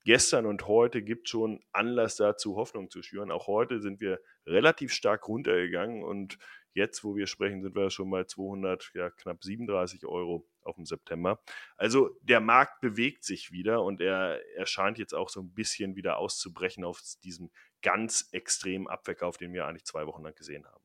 gestern 0.06 0.46
und 0.46 0.68
heute 0.68 1.02
gibt 1.02 1.28
schon 1.28 1.64
Anlass 1.74 2.16
dazu, 2.16 2.56
Hoffnung 2.56 2.90
zu 2.90 3.02
schüren. 3.02 3.32
Auch 3.32 3.48
heute 3.48 3.82
sind 3.82 4.00
wir 4.00 4.22
relativ 4.46 4.94
stark 4.94 5.28
runtergegangen 5.28 6.04
und 6.04 6.38
jetzt, 6.74 7.04
wo 7.04 7.16
wir 7.16 7.26
sprechen, 7.28 7.62
sind 7.64 7.76
wir 7.76 7.90
schon 7.90 8.10
bei 8.10 8.24
200, 8.24 8.92
ja, 8.94 9.10
knapp 9.10 9.44
37 9.44 10.06
Euro 10.06 10.48
auf 10.62 10.76
dem 10.76 10.86
September. 10.86 11.42
Also 11.76 12.12
der 12.22 12.40
Markt 12.40 12.82
bewegt 12.82 13.24
sich 13.24 13.52
wieder 13.52 13.82
und 13.84 14.00
er, 14.00 14.40
er 14.56 14.66
scheint 14.68 15.00
jetzt 15.00 15.14
auch 15.14 15.30
so 15.30 15.42
ein 15.42 15.54
bisschen 15.54 15.96
wieder 15.96 16.18
auszubrechen 16.18 16.84
auf 16.84 17.02
diesem 17.24 17.50
ganz 17.82 18.30
extremen 18.32 18.88
Abverkauf, 18.88 19.38
den 19.38 19.54
wir 19.54 19.66
eigentlich 19.66 19.86
zwei 19.86 20.06
Wochen 20.06 20.24
lang 20.24 20.36
gesehen 20.36 20.66
haben. 20.66 20.85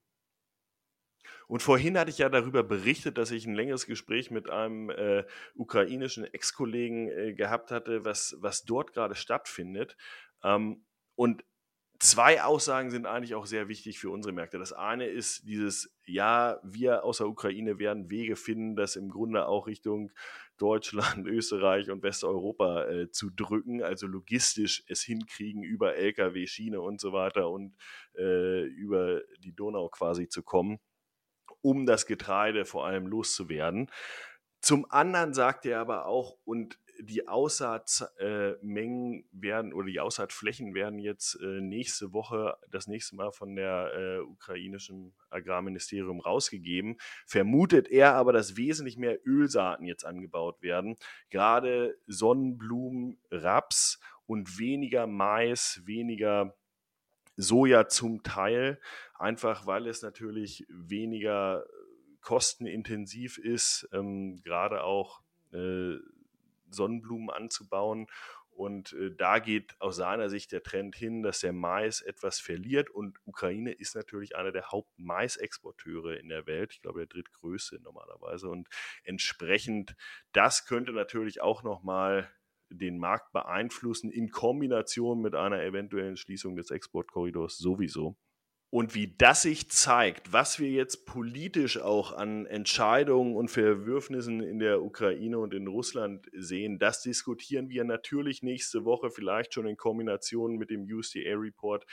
Und 1.50 1.64
vorhin 1.64 1.98
hatte 1.98 2.12
ich 2.12 2.18
ja 2.18 2.28
darüber 2.28 2.62
berichtet, 2.62 3.18
dass 3.18 3.32
ich 3.32 3.44
ein 3.44 3.56
längeres 3.56 3.86
Gespräch 3.86 4.30
mit 4.30 4.48
einem 4.48 4.88
äh, 4.88 5.24
ukrainischen 5.56 6.22
Ex-Kollegen 6.22 7.08
äh, 7.08 7.34
gehabt 7.34 7.72
hatte, 7.72 8.04
was, 8.04 8.36
was 8.38 8.62
dort 8.62 8.92
gerade 8.92 9.16
stattfindet. 9.16 9.96
Ähm, 10.44 10.84
und 11.16 11.44
zwei 11.98 12.40
Aussagen 12.44 12.92
sind 12.92 13.04
eigentlich 13.04 13.34
auch 13.34 13.46
sehr 13.46 13.66
wichtig 13.66 13.98
für 13.98 14.10
unsere 14.10 14.32
Märkte. 14.32 14.60
Das 14.60 14.72
eine 14.72 15.06
ist 15.06 15.48
dieses, 15.48 15.92
ja, 16.06 16.60
wir 16.62 17.02
aus 17.02 17.18
der 17.18 17.26
Ukraine 17.26 17.80
werden 17.80 18.10
Wege 18.10 18.36
finden, 18.36 18.76
das 18.76 18.94
im 18.94 19.10
Grunde 19.10 19.48
auch 19.48 19.66
Richtung 19.66 20.12
Deutschland, 20.56 21.26
Österreich 21.26 21.90
und 21.90 22.04
Westeuropa 22.04 22.84
äh, 22.84 23.10
zu 23.10 23.28
drücken, 23.28 23.82
also 23.82 24.06
logistisch 24.06 24.84
es 24.86 25.02
hinkriegen, 25.02 25.64
über 25.64 25.96
Lkw, 25.96 26.46
Schiene 26.46 26.80
und 26.80 27.00
so 27.00 27.12
weiter 27.12 27.50
und 27.50 27.74
äh, 28.16 28.62
über 28.66 29.22
die 29.40 29.52
Donau 29.52 29.88
quasi 29.88 30.28
zu 30.28 30.44
kommen 30.44 30.78
um 31.62 31.86
das 31.86 32.06
Getreide 32.06 32.64
vor 32.64 32.86
allem 32.86 33.06
loszuwerden. 33.06 33.90
Zum 34.60 34.90
anderen 34.90 35.32
sagt 35.32 35.64
er 35.66 35.80
aber 35.80 36.06
auch, 36.06 36.36
und 36.44 36.78
die 37.02 37.28
Aussaatmengen 37.28 39.20
äh, 39.20 39.24
werden 39.32 39.72
oder 39.72 39.86
die 39.86 40.00
Aussaatflächen 40.00 40.74
werden 40.74 40.98
jetzt 40.98 41.38
äh, 41.40 41.60
nächste 41.60 42.12
Woche 42.12 42.56
das 42.70 42.86
nächste 42.86 43.16
Mal 43.16 43.32
von 43.32 43.56
der 43.56 43.92
äh, 43.94 44.18
ukrainischen 44.20 45.14
Agrarministerium 45.30 46.20
rausgegeben. 46.20 46.98
Vermutet 47.26 47.88
er 47.88 48.14
aber, 48.14 48.32
dass 48.32 48.56
wesentlich 48.56 48.96
mehr 48.96 49.18
Ölsaaten 49.26 49.86
jetzt 49.86 50.04
angebaut 50.04 50.60
werden. 50.62 50.96
Gerade 51.30 51.96
Sonnenblumen, 52.06 53.18
Raps 53.30 53.98
und 54.26 54.58
weniger 54.58 55.06
Mais, 55.06 55.80
weniger 55.84 56.54
Soja 57.36 57.88
zum 57.88 58.22
Teil, 58.22 58.78
einfach 59.20 59.66
weil 59.66 59.86
es 59.86 60.02
natürlich 60.02 60.66
weniger 60.68 61.64
kostenintensiv 62.20 63.38
ist, 63.38 63.88
ähm, 63.92 64.42
gerade 64.42 64.82
auch 64.84 65.22
äh, 65.52 65.96
Sonnenblumen 66.68 67.30
anzubauen. 67.30 68.06
Und 68.50 68.92
äh, 68.92 69.14
da 69.16 69.38
geht 69.38 69.74
aus 69.80 69.96
seiner 69.96 70.28
Sicht 70.28 70.52
der 70.52 70.62
Trend 70.62 70.94
hin, 70.94 71.22
dass 71.22 71.40
der 71.40 71.52
Mais 71.54 72.02
etwas 72.02 72.40
verliert. 72.40 72.90
Und 72.90 73.18
Ukraine 73.24 73.72
ist 73.72 73.94
natürlich 73.94 74.36
einer 74.36 74.52
der 74.52 74.70
Hauptmaisexporteure 74.70 76.18
in 76.18 76.28
der 76.28 76.46
Welt. 76.46 76.72
Ich 76.74 76.82
glaube, 76.82 77.00
der 77.00 77.06
drittgrößte 77.06 77.80
normalerweise. 77.80 78.48
Und 78.48 78.68
entsprechend, 79.02 79.96
das 80.32 80.66
könnte 80.66 80.92
natürlich 80.92 81.40
auch 81.40 81.62
nochmal 81.62 82.30
den 82.68 82.98
Markt 82.98 83.32
beeinflussen, 83.32 84.10
in 84.10 84.30
Kombination 84.30 85.20
mit 85.20 85.34
einer 85.34 85.62
eventuellen 85.62 86.16
Schließung 86.16 86.54
des 86.54 86.70
Exportkorridors 86.70 87.56
sowieso. 87.56 88.16
Und 88.70 88.94
wie 88.94 89.16
das 89.18 89.42
sich 89.42 89.68
zeigt, 89.68 90.32
was 90.32 90.60
wir 90.60 90.70
jetzt 90.70 91.04
politisch 91.04 91.78
auch 91.78 92.12
an 92.12 92.46
Entscheidungen 92.46 93.34
und 93.34 93.50
Verwürfnissen 93.50 94.40
in 94.40 94.60
der 94.60 94.80
Ukraine 94.80 95.40
und 95.40 95.52
in 95.54 95.66
Russland 95.66 96.28
sehen, 96.32 96.78
das 96.78 97.02
diskutieren 97.02 97.68
wir 97.68 97.82
natürlich 97.82 98.42
nächste 98.42 98.84
Woche, 98.84 99.10
vielleicht 99.10 99.54
schon 99.54 99.66
in 99.66 99.76
Kombination 99.76 100.56
mit 100.56 100.70
dem 100.70 100.84
USDA-Report. 100.84 101.84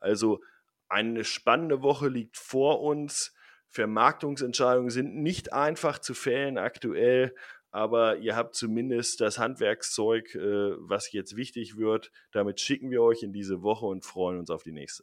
Also 0.00 0.40
eine 0.88 1.22
spannende 1.22 1.82
Woche 1.82 2.08
liegt 2.08 2.36
vor 2.36 2.80
uns. 2.82 3.32
Vermarktungsentscheidungen 3.68 4.90
sind 4.90 5.14
nicht 5.14 5.52
einfach 5.52 6.00
zu 6.00 6.14
fällen 6.14 6.58
aktuell 6.58 7.32
aber 7.74 8.18
ihr 8.18 8.36
habt 8.36 8.54
zumindest 8.54 9.20
das 9.20 9.40
Handwerkszeug, 9.40 10.32
äh, 10.36 10.76
was 10.78 11.10
jetzt 11.10 11.34
wichtig 11.34 11.76
wird. 11.76 12.12
Damit 12.30 12.60
schicken 12.60 12.88
wir 12.88 13.02
euch 13.02 13.24
in 13.24 13.32
diese 13.32 13.62
Woche 13.62 13.86
und 13.86 14.04
freuen 14.04 14.38
uns 14.38 14.48
auf 14.48 14.62
die 14.62 14.70
nächste. 14.70 15.02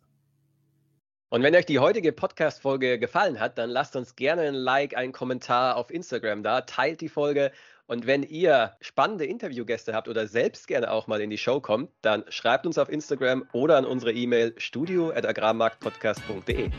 Und 1.34 1.44
wenn 1.44 1.56
euch 1.56 1.65
die 1.65 1.80
heutige 1.80 2.12
Podcast-Folge 2.12 3.00
gefallen 3.00 3.39
hat, 3.39 3.58
dann 3.58 3.70
lasst 3.70 3.96
uns 3.96 4.17
gerne 4.17 4.41
ein 4.41 4.54
Like, 4.54 4.98
einen 4.98 5.13
Kommentar 5.13 5.78
auf 5.78 5.89
Instagram 5.89 6.44
da, 6.44 6.60
teilt 6.60 7.00
die 7.00 7.08
Folge 7.08 7.54
Und 7.88 8.06
wenn 8.06 8.24
ihr 8.24 8.74
spannende 8.82 9.26
Interviewgäste 9.26 9.94
habt 9.94 10.10
oder 10.10 10.28
selbst 10.28 10.67
gerne 10.67 10.91
auch 10.91 11.08
mal 11.08 11.22
in 11.22 11.30
die 11.30 11.38
Show 11.38 11.62
kommt, 11.62 11.89
dann 12.02 12.26
schreibt 12.28 12.65
uns 12.65 12.78
auf 12.78 12.89
Instagram 12.89 13.48
oder 13.54 13.78
an 13.78 13.86
unsere 13.86 14.12
E-Mail 14.12 14.56
studio.agrarmarktpodcast.de. 14.58 16.70